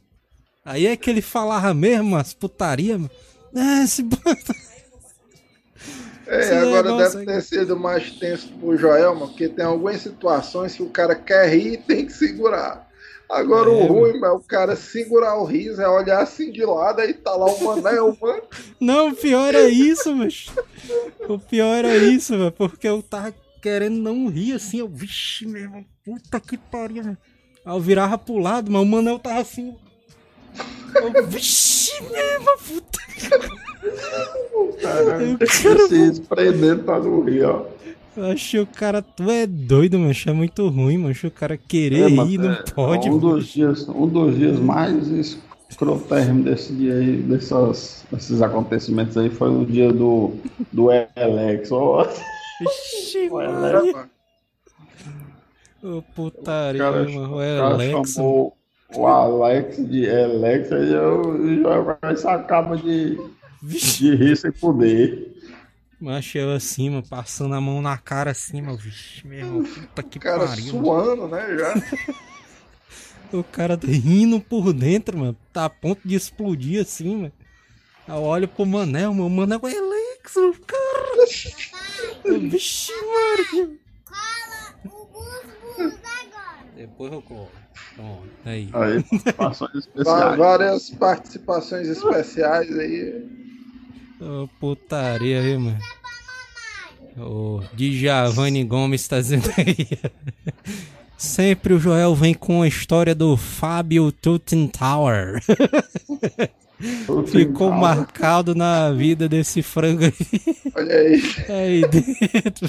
[0.67, 3.11] Aí é que ele falava mesmo, as putaria, mano.
[3.55, 4.05] É, esse.
[6.29, 10.75] É, Esse agora deve ter sido mais tenso pro Joel, mano, porque tem algumas situações
[10.75, 12.85] que o cara quer rir e tem que segurar.
[13.29, 16.65] Agora É, o ruim, mano, é o cara segurar o riso, é olhar assim de
[16.65, 18.43] lado, aí tá lá o Manel, mano.
[18.81, 20.51] Não, o pior é isso, macho.
[21.29, 25.63] O pior é isso, mano, porque eu tava querendo não rir assim, eu, vixe, meu
[25.63, 27.19] irmão, puta que pariu, mano.
[27.65, 29.77] Aí eu virava pro lado, mas o Manel tava assim.
[31.29, 32.99] Vixe, meu irmão, puta
[34.83, 37.65] Cara, Eu quero- que se espreender pra não rir, ó.
[38.17, 40.13] Eu achei o cara, tu é doido, mano.
[40.27, 41.15] É muito ruim, mano.
[41.25, 43.11] O cara querer É, ir, não é, pode.
[43.11, 45.07] Um dos dias, um dos dias mais
[45.69, 50.33] escrotérrimos desse dia aí, dessas, desses acontecimentos aí, foi o dia do,
[50.73, 51.71] do Alex.
[51.71, 52.07] Ó,
[52.61, 53.67] Vixe, o mano.
[53.67, 53.99] Alex,
[55.83, 57.33] Ô, o putaria, cara, mano.
[57.33, 58.13] O o cara Alex.
[58.13, 58.56] chamou
[58.95, 61.63] o Alex de Alex, aí eu
[62.03, 63.19] já isso acaba de,
[63.63, 65.35] Vixe, de rir sem poder.
[66.01, 68.77] macho, eu assim, mano, passando a mão na cara assim, mano.
[68.79, 70.75] Vixe, meu irmão, puta que O cara pariu.
[70.75, 70.85] mano.
[70.85, 71.59] suando, né?
[71.59, 71.75] Já.
[73.33, 75.37] O cara rindo por dentro, mano.
[75.53, 77.33] Tá a ponto de explodir assim, mano.
[78.07, 79.27] Eu olho pro Manel, mano.
[79.27, 81.27] O Manel é Alex, o cara.
[82.41, 83.77] Vixe, Maria.
[86.77, 87.51] Depois eu colo.
[87.97, 88.69] Pronto, aí.
[88.75, 89.05] Aí.
[90.37, 93.25] Várias participações especiais aí.
[94.21, 95.79] Ô, putaria, viu, mano?
[97.19, 99.89] O Djavani Gomes tá dizendo aí.
[101.17, 105.43] Sempre o Joel vem com a história do Fábio Tower.
[107.27, 110.13] Ficou marcado na vida desse frango aí.
[110.75, 111.23] Olha aí.
[111.49, 112.69] aí dentro.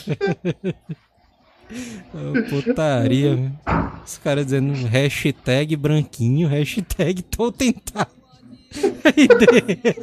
[2.49, 3.51] Putaria.
[4.05, 7.53] Os caras dizendo hashtag branquinho, hashtag Tower.
[9.03, 9.97] Aí dentro.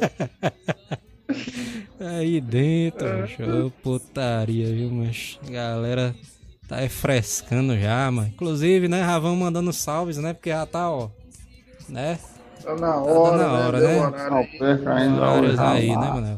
[1.99, 3.43] Aí dentro, macho.
[3.43, 6.15] Ô, putaria, viu, mas galera
[6.67, 8.27] tá é frescando já, mano.
[8.27, 11.09] Inclusive, né, já vão mandando salves, né, porque já tá, ó,
[11.87, 12.17] né,
[12.65, 13.87] Tá na hora, na hora, né?
[13.87, 13.99] Né?
[15.17, 15.89] horário Não aí.
[15.91, 16.37] ainda né, Manel?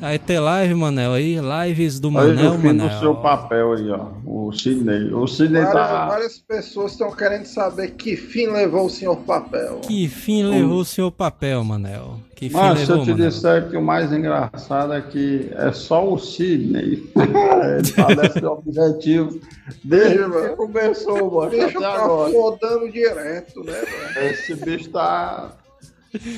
[0.00, 3.00] Aí tem live, Manel, aí, lives do Aí Manel, no fim do Manel.
[3.00, 4.08] seu papel aí, ó.
[4.24, 5.12] O Sidney.
[5.12, 6.06] O Sidney Várias, tá.
[6.06, 9.80] várias pessoas estão querendo saber que fim levou o senhor papel.
[9.82, 12.18] Que fim levou o seu papel, Manel?
[12.34, 13.28] Que fim Mas se levou, eu te Manel?
[13.30, 17.10] disser que o mais engraçado é que é só o Sidney.
[17.16, 19.40] Ele parece objetivo
[19.84, 20.56] desde que mano.
[20.56, 22.32] começou, mano, Deixa até agora.
[22.32, 23.72] rodando direto, né,
[24.14, 24.30] velho?
[24.30, 25.52] Esse bicho tá.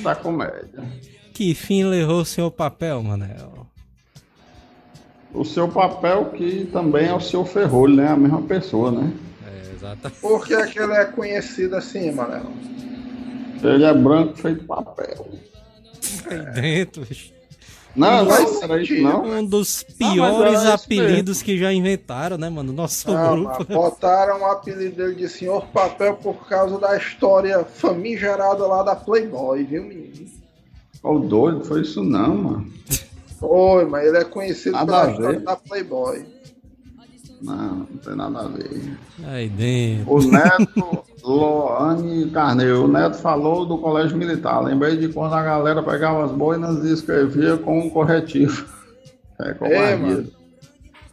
[0.03, 0.83] tá comédia.
[1.35, 3.67] Que fim levou o seu papel, Manel?
[5.33, 8.07] O seu papel que também é o seu ferrolho, né?
[8.07, 9.11] A mesma pessoa, né?
[9.45, 10.21] É, exatamente.
[10.21, 12.45] Por que é que ele é conhecido assim, Manel?
[13.61, 15.27] Ele é branco feito papel.
[16.31, 17.33] Aí dentro, bicho.
[17.93, 19.25] Não, Não não, era isso não.
[19.25, 22.71] Um dos piores apelidos que já inventaram, né, mano?
[22.71, 23.65] Nosso Não, grupo.
[23.65, 29.65] botaram o apelido dele de senhor papel por causa da história famigerada lá da Playboy,
[29.65, 30.34] viu, menino?
[31.05, 32.73] Ô, doido, foi isso não, mano.
[33.39, 36.25] Foi, mas ele é conhecido Nada pela da Playboy.
[37.43, 38.97] Não, não tem nada a ver.
[39.23, 40.11] Aí dentro.
[40.11, 44.63] O Neto Loane Carneiro, o Neto falou do colégio militar.
[44.63, 48.65] Lembrei de quando a galera pegava as boinas e escrevia com um corretivo.
[49.37, 49.97] É, covardia.
[49.97, 50.27] não,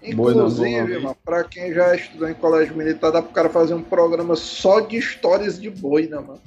[0.01, 4.37] Inclusive, mano, pra quem já estudou em colégio militar, dá pro cara fazer um programa
[4.37, 6.41] só de histórias de boina, mano.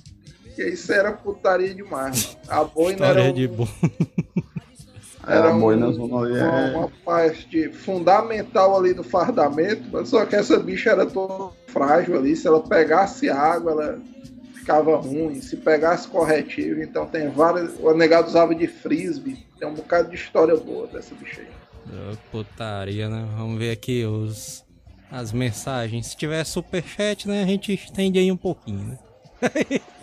[0.55, 2.61] Porque isso era putaria demais, mano.
[2.61, 3.45] A boina era, um- de.
[3.45, 3.49] É,
[5.27, 6.75] era um- boina uma, é.
[6.75, 12.37] uma parte fundamental ali do fardamento, mas só que essa bicha era toda frágil ali.
[12.37, 14.01] Se ela pegasse água, ela
[14.53, 15.41] ficava ruim.
[15.41, 17.77] Se pegasse corretivo, então tem várias.
[17.81, 19.45] O negado usava de frisbee.
[19.59, 22.13] Tem um bocado de história boa dessa bicha aí.
[22.13, 23.27] Ô, Putaria, né?
[23.37, 24.63] Vamos ver aqui os,
[25.11, 26.07] as mensagens.
[26.07, 27.43] Se tiver superchat, né?
[27.43, 28.97] A gente estende aí um pouquinho, né?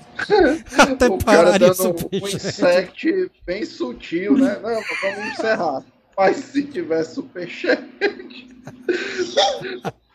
[0.78, 4.58] Até o cara parar de dando um insect bem sutil, né?
[4.62, 5.82] Não, mas vamos encerrar.
[6.16, 7.82] Mas se tiver superchat.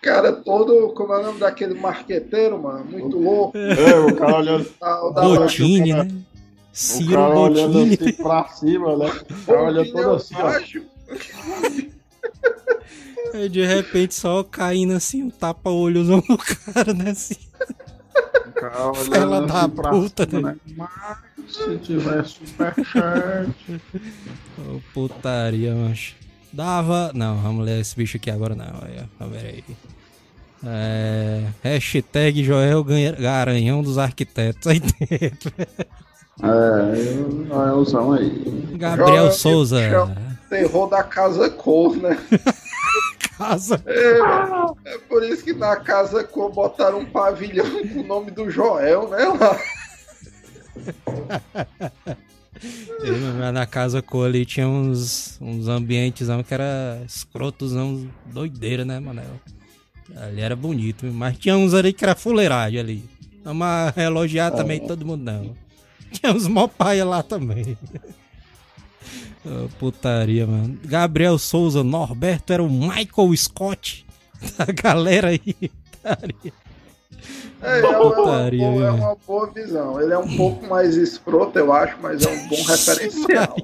[0.01, 0.93] cara todo.
[0.93, 2.86] Como é o nome daquele marqueteiro, mano?
[2.86, 3.58] Muito louco.
[3.58, 4.70] É, o cara olhando,
[5.14, 6.12] Botini, cara- né?
[6.12, 6.24] o
[6.72, 7.93] Ciro cara olhando Botini.
[7.95, 9.12] assim pra cima, né?
[9.32, 10.47] O cara olhando todo assim, ó.
[13.34, 16.38] Aí de repente só caindo assim, um tapa-olhozão no
[16.74, 17.12] cara, né?
[17.12, 17.36] Assim.
[18.62, 20.58] Da assim pra puta, cima, né?
[20.76, 20.89] Mas
[21.47, 23.51] se tiver superchat.
[24.58, 26.16] Ô, putaria, macho.
[26.51, 27.12] Dava.
[27.14, 28.66] Não, vamos ler esse bicho aqui agora não.
[28.66, 29.05] Aí, ó.
[29.20, 29.64] Vamos ver aí.
[30.66, 31.43] É...
[31.64, 34.66] Hashtag Joel Garanhão dos Arquitetos.
[34.68, 35.53] Aí dentro.
[36.41, 38.30] É, olha o som aí.
[38.74, 39.89] Gabriel Joel, Souza.
[39.89, 40.16] chama.
[40.49, 42.18] Terror da casa cor, né?
[43.38, 43.84] Casa.
[43.86, 48.50] É, é por isso que na casa cor botaram um pavilhão com o nome do
[48.50, 49.26] Joel, né?
[49.26, 49.60] Lá.
[53.54, 59.40] Na casa com ali tinha uns, uns ambientes que era escrotozão, doideira, né, Manel?
[60.16, 63.06] Ali era bonito, mas tinha uns ali que era fuleiragem ali.
[63.44, 65.56] Vamos elogiar também todo mundo, não.
[66.12, 67.78] Tinha uns mó paia lá também.
[69.46, 70.78] Ah, putaria, mano.
[70.84, 74.06] Gabriel Souza, Norberto era o Michael Scott
[74.58, 75.72] da galera aí.
[75.92, 76.54] Putaria.
[77.62, 80.02] É, é, uma, Putaria, boa, é uma boa visão.
[80.02, 83.58] Ele é um pouco mais escroto, eu acho, mas é um bom referencial.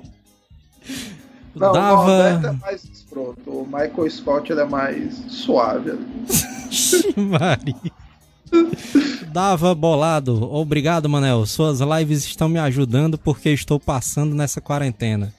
[1.56, 1.96] Não, o Dava.
[1.96, 3.50] Norberto é mais escroto.
[3.50, 5.92] O Michael Scott ele é mais suave.
[7.16, 7.76] Maria.
[9.32, 10.52] Dava bolado.
[10.52, 11.46] Obrigado, Manel.
[11.46, 15.34] Suas lives estão me ajudando porque estou passando nessa quarentena.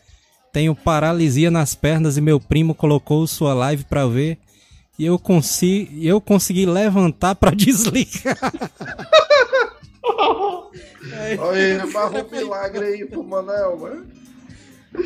[0.55, 4.39] Tenho paralisia nas pernas e meu primo colocou sua live pra ver
[4.97, 8.39] e eu, consi eu consegui levantar pra desligar.
[11.41, 14.07] Olha aí, barra um milagre aí pro Manel, mano.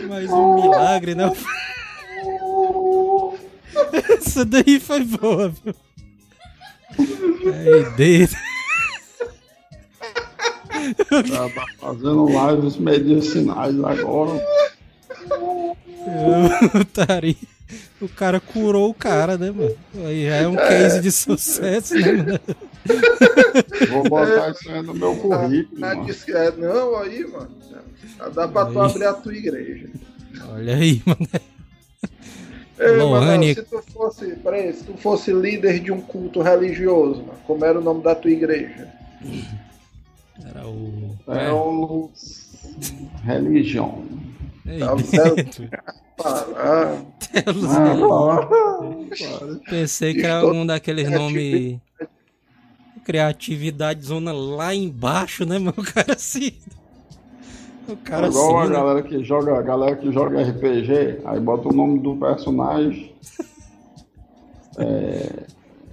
[0.06, 1.32] Mais um milagre, né?
[4.18, 5.74] Essa daí foi boa, viu?
[6.98, 8.36] Aí, dedo.
[11.08, 14.67] Tá fazendo lives medicinais agora.
[16.72, 17.34] Putaria.
[18.00, 19.74] O cara curou o cara, né, mano?
[20.06, 22.40] Aí já é um case de sucesso, né, mano?
[23.90, 25.80] Vou botar isso aí no meu currículo.
[25.80, 26.06] Na mano.
[26.06, 27.50] disque- é, não, aí, mano.
[28.34, 28.90] Dá pra tu Aí.
[28.90, 29.88] abrir a tua igreja.
[30.50, 31.28] Olha aí, mano.
[32.78, 37.20] Ei, Lohane- Manel, se tu fosse, peraí, se tu fosse líder de um culto religioso,
[37.22, 38.88] mano, como era o nome da tua igreja?
[40.46, 41.16] Era o.
[41.26, 42.08] É um
[43.24, 44.04] religião.
[44.68, 44.94] Tá
[47.44, 49.08] Deus, Ah, mano.
[49.68, 51.78] Pensei que era algum daqueles nomes.
[53.04, 55.74] Criatividade zona lá embaixo, né, mano?
[55.78, 56.52] O cara assim.
[57.88, 58.70] O cara É igual a assim.
[58.72, 58.76] né?
[58.78, 63.12] galera que joga, a galera que joga RPG, aí bota o nome do personagem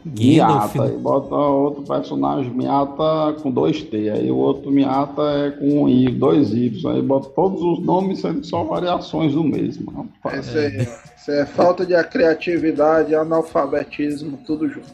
[0.06, 5.52] Gandalf, Miata, aí bota outro personagem Miata com dois T, aí o outro Miata é
[5.52, 9.92] com um I, dois Y, aí bota todos os nomes sendo só variações do mesmo.
[9.92, 10.48] rapaz.
[10.48, 11.16] isso aí, ó.
[11.26, 14.94] Isso é falta de criatividade, analfabetismo, tudo junto.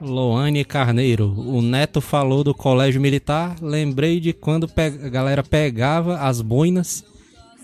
[0.00, 3.56] Loane Carneiro, o Neto falou do colégio militar.
[3.60, 7.04] Lembrei de quando a galera pegava as boinas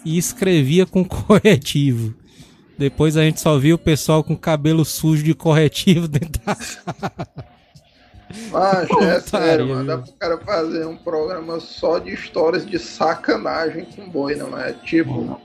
[0.05, 2.14] e escrevia com corretivo.
[2.79, 6.57] Depois a gente só viu o pessoal com cabelo sujo de corretivo dentro da
[8.51, 9.85] Mas é Putaria, sério, mano.
[9.87, 14.72] Dá pro cara fazer um programa só de histórias de sacanagem com boi, não é?
[14.72, 15.41] Tipo,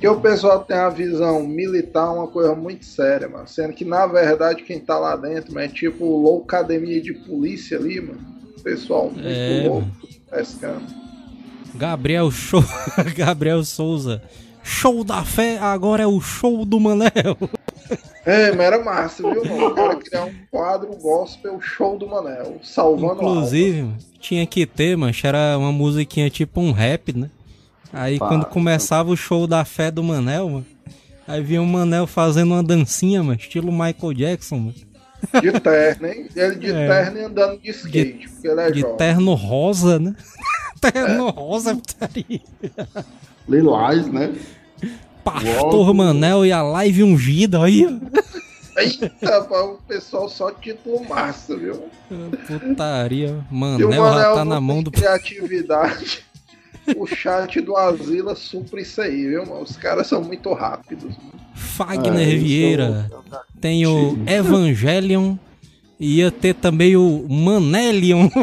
[0.00, 3.46] que o pessoal tem a visão militar uma coisa muito séria, mano.
[3.48, 8.00] Sendo que na verdade quem tá lá dentro, mano, é tipo loucademia de polícia ali,
[8.00, 8.24] mano.
[8.62, 9.90] Pessoal muito É, louco
[10.30, 10.86] pescando.
[11.74, 12.64] Gabriel Show,
[13.16, 14.22] Gabriel Souza.
[14.64, 17.36] Show da fé, agora é o show do Manel.
[18.24, 19.66] É, mas era massa, viu, mano?
[19.66, 24.96] O cara criar um quadro gospel show do Manel, salvando Inclusive, mano, tinha que ter,
[24.96, 27.28] mancha, era uma musiquinha tipo um rap, né?
[27.92, 30.66] Aí Pá, quando começava o show da fé do Manel, mano,
[31.28, 34.74] aí vinha o Manel fazendo uma dancinha, mano, estilo Michael Jackson, mano.
[35.42, 36.26] De terno, hein?
[36.34, 36.88] Ele de É.
[36.88, 38.96] terno e andando de skate, porque ele é De jovem.
[38.96, 40.14] terno rosa, né?
[40.80, 42.40] terno rosa, putaria.
[43.48, 44.32] Lilás, né?
[45.24, 45.94] Pastor Uau.
[45.94, 47.86] Manel e a live ungida, aí.
[48.76, 51.84] Eita, o pessoal só título massa, viu?
[52.60, 53.28] Putaria.
[53.28, 54.90] E o Manel já Manel tá na mão do.
[54.90, 56.20] criatividade.
[56.96, 59.62] O chat do Asila supra isso aí, viu, mano?
[59.62, 61.14] Os caras são muito rápidos.
[61.54, 63.08] Fagner É, isso Vieira.
[63.10, 63.22] eu-
[63.60, 65.36] Tem o Evangelion.
[65.98, 68.28] E ia ter também o Manelion.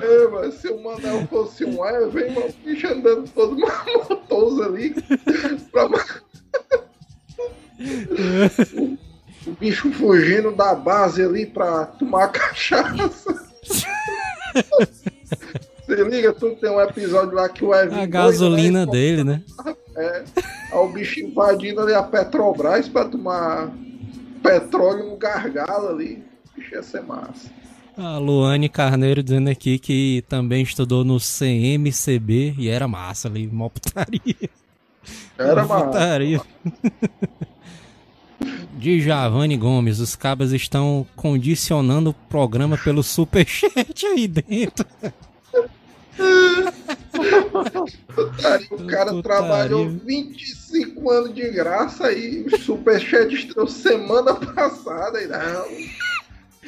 [0.00, 1.84] É, mas se o Manel fosse um
[2.18, 2.48] hein, mano?
[2.48, 4.94] O bicho andando todo mamotoso ali.
[5.72, 5.86] pra...
[8.76, 8.98] o,
[9.48, 13.48] o bicho fugindo da base ali pra tomar cachaça.
[15.86, 18.02] Você liga, tu tem um episódio lá que o Evan.
[18.02, 19.42] A gasolina dele, né?
[19.96, 20.24] É,
[20.70, 23.72] aí o bicho invadindo ali a Petrobras pra tomar
[24.42, 26.22] petróleo no gargalo ali.
[26.52, 27.57] O bicho ia ser massa.
[28.00, 33.68] A Luane Carneiro dizendo aqui que também estudou no CMCB e era massa ali, mó
[33.68, 34.20] putaria.
[35.36, 35.86] Era Mó massa.
[35.86, 36.40] putaria.
[38.76, 44.86] De Javane Gomes, os cabas estão condicionando o programa pelo superchat aí dentro.
[48.70, 49.22] O cara Putaria.
[49.22, 52.44] trabalhou 25 anos de graça aí.
[52.46, 55.20] O Superchat estreou semana passada.
[55.20, 55.64] E não.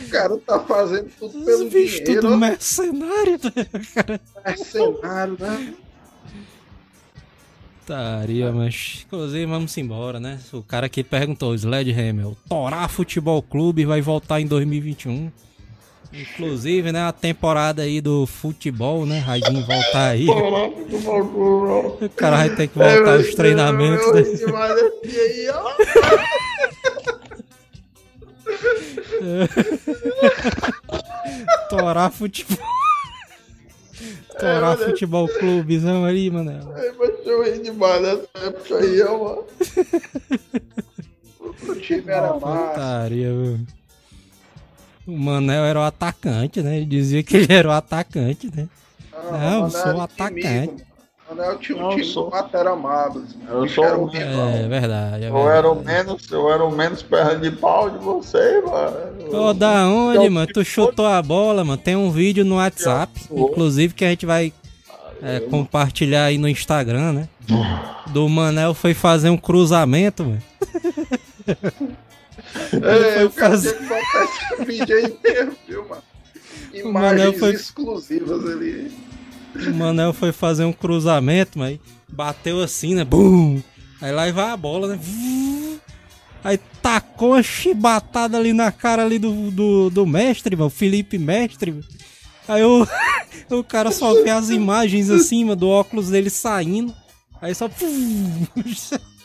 [0.01, 2.23] O cara tá fazendo tudo pelo Os bichos dinheiro.
[2.23, 4.21] tudo mercenário, né?
[4.45, 5.75] Mercenário, né?
[7.91, 9.05] Putaria, mas.
[9.07, 10.39] Inclusive, vamos embora, né?
[10.53, 15.31] O cara aqui perguntou: Sledgehammer, Torá Futebol Clube vai voltar em 2021.
[16.13, 19.19] Inclusive, né, a temporada aí do futebol, né?
[19.19, 20.27] Raizinho voltar aí.
[20.29, 24.13] O cara vai ter que voltar aos treinamentos.
[24.13, 24.23] Né?
[31.69, 32.59] Torar futebol.
[34.39, 36.51] Torar futebol clubezão aí, mano.
[36.77, 39.45] É, mas eu ri demais nessa época aí, ó, mano.
[41.69, 42.33] O time era
[43.11, 43.59] meu.
[45.07, 46.77] O Manel era o atacante, né?
[46.77, 48.69] Ele dizia que ele era o atacante, né?
[49.31, 50.41] Não, eu sou o atacante.
[50.47, 50.81] inimigo,
[51.31, 51.43] mano.
[51.43, 53.23] Manel tinha um Não, time sou- do Matera Amados.
[53.49, 54.11] Eu sou era o.
[54.17, 55.25] É verdade.
[55.25, 58.97] É Eu era o menos, eu era o menos perna de pau de vocês, mano.
[59.49, 60.47] Ô, da onde, Eu- mano?
[60.53, 61.81] Tu chutou a bola, mano.
[61.81, 64.53] Tem um vídeo no WhatsApp, Eu- inclusive, que a gente vai
[65.23, 67.29] é, compartilhar aí no Instagram, né?
[68.13, 70.43] Do Manel foi fazer um cruzamento, mano.
[72.73, 76.03] É, eu quero fazer- ter que botar esse vídeo aí mesmo, viu, mano?
[76.85, 78.91] O Manel Imagens foi- exclusivas ali.
[79.55, 81.79] O Manel foi fazer um cruzamento, mas
[82.09, 83.05] bateu assim, né?
[83.05, 83.61] Bum!
[84.01, 85.01] Aí lá vai a bola, né?
[86.43, 91.79] Aí tacou uma chibatada ali na cara ali do, do, do mestre, mano, Felipe Mestre.
[92.49, 92.87] Aí o,
[93.51, 96.95] o cara só vê as imagens assim, mano, do óculos dele saindo.
[97.41, 97.69] Aí só.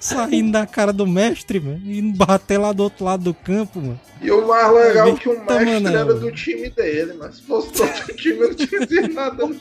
[0.00, 1.80] saindo da cara do mestre, mano.
[1.84, 4.00] E bater lá do outro lado do campo, mano.
[4.20, 6.00] E o mais legal é que o mestre Manel.
[6.00, 9.46] era do time dele, mas se fosse todo o time, eu não tinha nada.
[9.46, 9.52] não.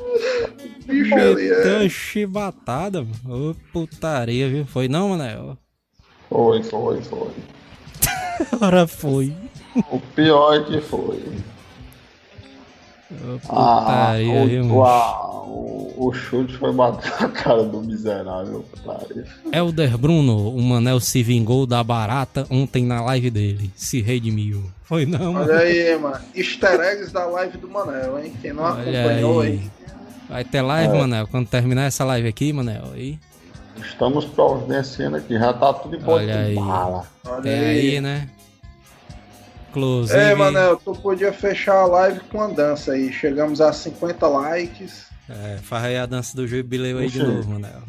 [0.00, 1.88] O bicho ali é.
[1.88, 3.50] chibatada, mano.
[3.50, 4.66] Ô putaria, viu?
[4.66, 5.56] Foi não, Manel?
[6.28, 7.30] Foi, foi, foi.
[8.60, 9.34] Ora foi.
[9.90, 11.22] O pior é que foi.
[13.48, 14.76] Ah, viu, o, mano?
[14.78, 19.24] o, a- o, o chute foi bater na cara do miserável, putaria.
[19.52, 23.70] Helder Bruno, o Manel se vingou da barata ontem na live dele.
[23.74, 24.62] Se redimiu.
[24.84, 25.44] Foi não, mano.
[25.50, 26.18] Olha aí, mano.
[26.34, 28.32] Easter eggs da live do Manel, hein?
[28.40, 29.48] Quem não Olha acompanhou aí.
[29.50, 29.70] aí.
[30.28, 32.84] Vai ter live, Manel, quando terminar essa live aqui, Manel.
[32.94, 33.18] Aí.
[33.76, 36.56] Estamos providenciando aqui, já tá tudo em Olha aí.
[36.56, 38.28] Olha Tem aí, né?
[39.70, 40.18] Inclusive.
[40.18, 43.12] É, Manel, tu podia fechar a live com a dança aí.
[43.12, 45.04] Chegamos a 50 likes.
[45.28, 47.32] É, faz aí a dança do jubileu aí de Oxê.
[47.32, 47.82] novo, Manel.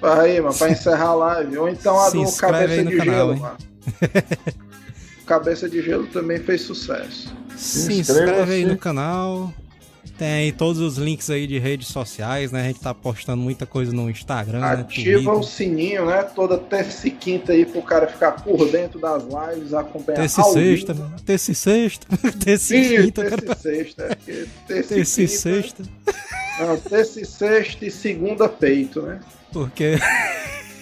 [0.00, 1.58] Vai aí, mano, pra encerrar a live.
[1.58, 3.38] Ou então a Se do Cabeça de canal, Gelo, hein?
[3.40, 3.56] mano.
[5.26, 7.34] Cabeça de Gelo também fez sucesso.
[7.56, 8.00] Se Inscreva-se.
[8.00, 9.52] inscreve aí no canal.
[10.18, 12.62] Tem aí todos os links aí de redes sociais, né?
[12.62, 14.66] A gente tá postando muita coisa no Instagram, né?
[14.80, 15.32] Ativa Twitter.
[15.32, 16.22] o sininho, né?
[16.22, 20.44] Toda terça e quinta aí pro cara ficar por dentro das lives, acompanhar Terça e
[20.44, 21.08] ao sexta, vivo.
[21.08, 21.16] né?
[21.24, 22.06] Terça e sexta.
[22.42, 24.18] Terça e quinta, terça e sexta.
[24.66, 25.82] Terça, e sexta.
[26.60, 29.20] Não, terça e sexta e segunda peito, né?
[29.52, 29.96] Porque.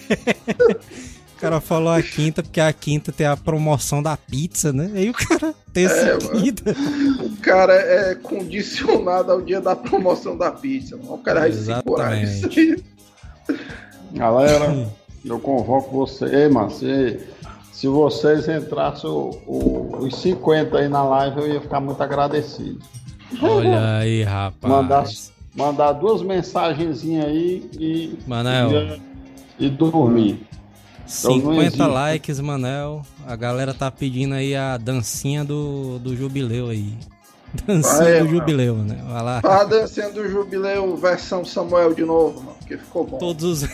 [1.47, 4.91] o cara falou a quinta, porque a quinta tem a promoção da pizza, né?
[4.95, 5.53] Aí o cara.
[5.73, 6.41] Terça É, mano.
[6.41, 6.75] quinta.
[7.23, 10.95] O cara é condicionado ao dia da promoção da pizza.
[10.97, 11.13] mano.
[11.15, 12.83] O cara vai se curar disso aí.
[14.13, 14.87] Galera,
[15.23, 16.25] eu convoco você.
[16.25, 17.19] Ei, mano, se,
[17.71, 22.79] se vocês entrassem o- o- os 50 aí na live, eu ia ficar muito agradecido.
[23.41, 24.71] Olha aí, rapaz.
[24.73, 25.05] Mandar,
[25.55, 28.71] mandar duas mensagenzinhas aí e, Manel.
[29.59, 30.44] e, e dormir.
[31.05, 31.81] Não 50 existe.
[31.87, 33.01] likes, Manel.
[33.27, 36.93] A galera tá pedindo aí a dancinha do, do jubileu aí.
[37.65, 38.37] Dancinha Vai, do mano.
[38.37, 39.01] jubileu, né?
[39.07, 39.41] Vai lá.
[39.41, 43.17] Tá dançando do jubileu versão Samuel de novo, mano, porque ficou bom.
[43.17, 43.69] Todos os,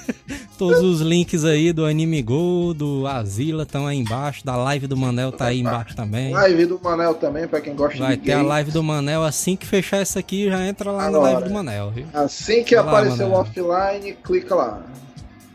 [0.56, 4.42] todos os links aí do Anime Go, do Azila estão aí embaixo.
[4.42, 6.32] Da live do Manel tá aí embaixo também.
[6.32, 8.48] Live do Manel também, pra quem gosta Vai de ter a game.
[8.48, 11.32] live do Manel assim que fechar essa aqui, já entra lá na Agora.
[11.34, 12.06] live do Manel, viu?
[12.14, 13.40] Assim que Vai lá, aparecer o Manel.
[13.40, 14.82] offline, clica lá.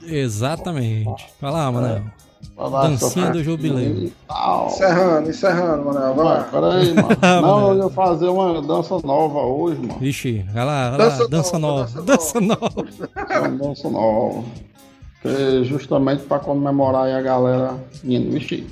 [0.03, 1.25] Exatamente.
[1.41, 2.03] Vai lá, Manel.
[2.55, 4.11] Pra dar Dancinha essa do jubileu.
[4.67, 6.13] Encerrando, encerrando, Manel.
[6.15, 6.43] Vai Vai, lá.
[6.51, 7.07] peraí, mano.
[7.21, 9.99] Ah, Não, eu ia fazer uma dança nova hoje, mano.
[9.99, 11.29] Vixe, vai lá, vai Dança lá.
[11.29, 12.01] Dança nova, nova.
[12.01, 12.87] dança Dança nova.
[13.39, 14.43] Uma dança nova.
[15.21, 18.65] Que justamente pra comemorar aí a galera indo, vixe,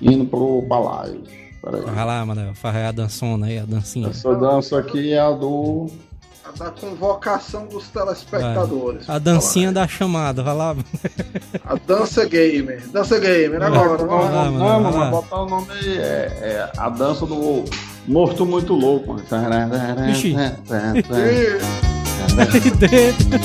[0.00, 1.20] indo pro balaio.
[1.62, 1.80] Peraí.
[1.82, 2.54] Vai lá, Manel.
[2.54, 4.08] Faz aí a dançona aí, a dancinha.
[4.08, 5.88] Essa dança aqui é a do.
[6.60, 9.10] A da convocação dos telespectadores.
[9.10, 10.76] A dancinha da chamada, vai lá.
[11.64, 12.86] A dança gamer.
[12.92, 14.02] Dança gamer, Não, agora.
[14.04, 14.50] não, Vai lá.
[14.80, 15.10] mano, lá.
[15.10, 15.98] botar o nome aí.
[15.98, 16.00] É,
[16.42, 17.64] é a dança do
[18.06, 19.16] Morto Muito Louco,
[22.78, 23.40] dentro.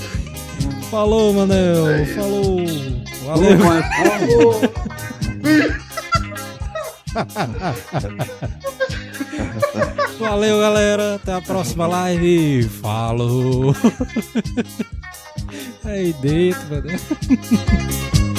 [0.90, 2.06] Falou, Manel.
[2.14, 2.56] Falou.
[3.26, 3.58] Valeu.
[10.18, 11.16] Valeu, galera.
[11.16, 12.68] Até a próxima live.
[12.68, 13.74] Falou.
[15.84, 16.88] Aí dentro, mano.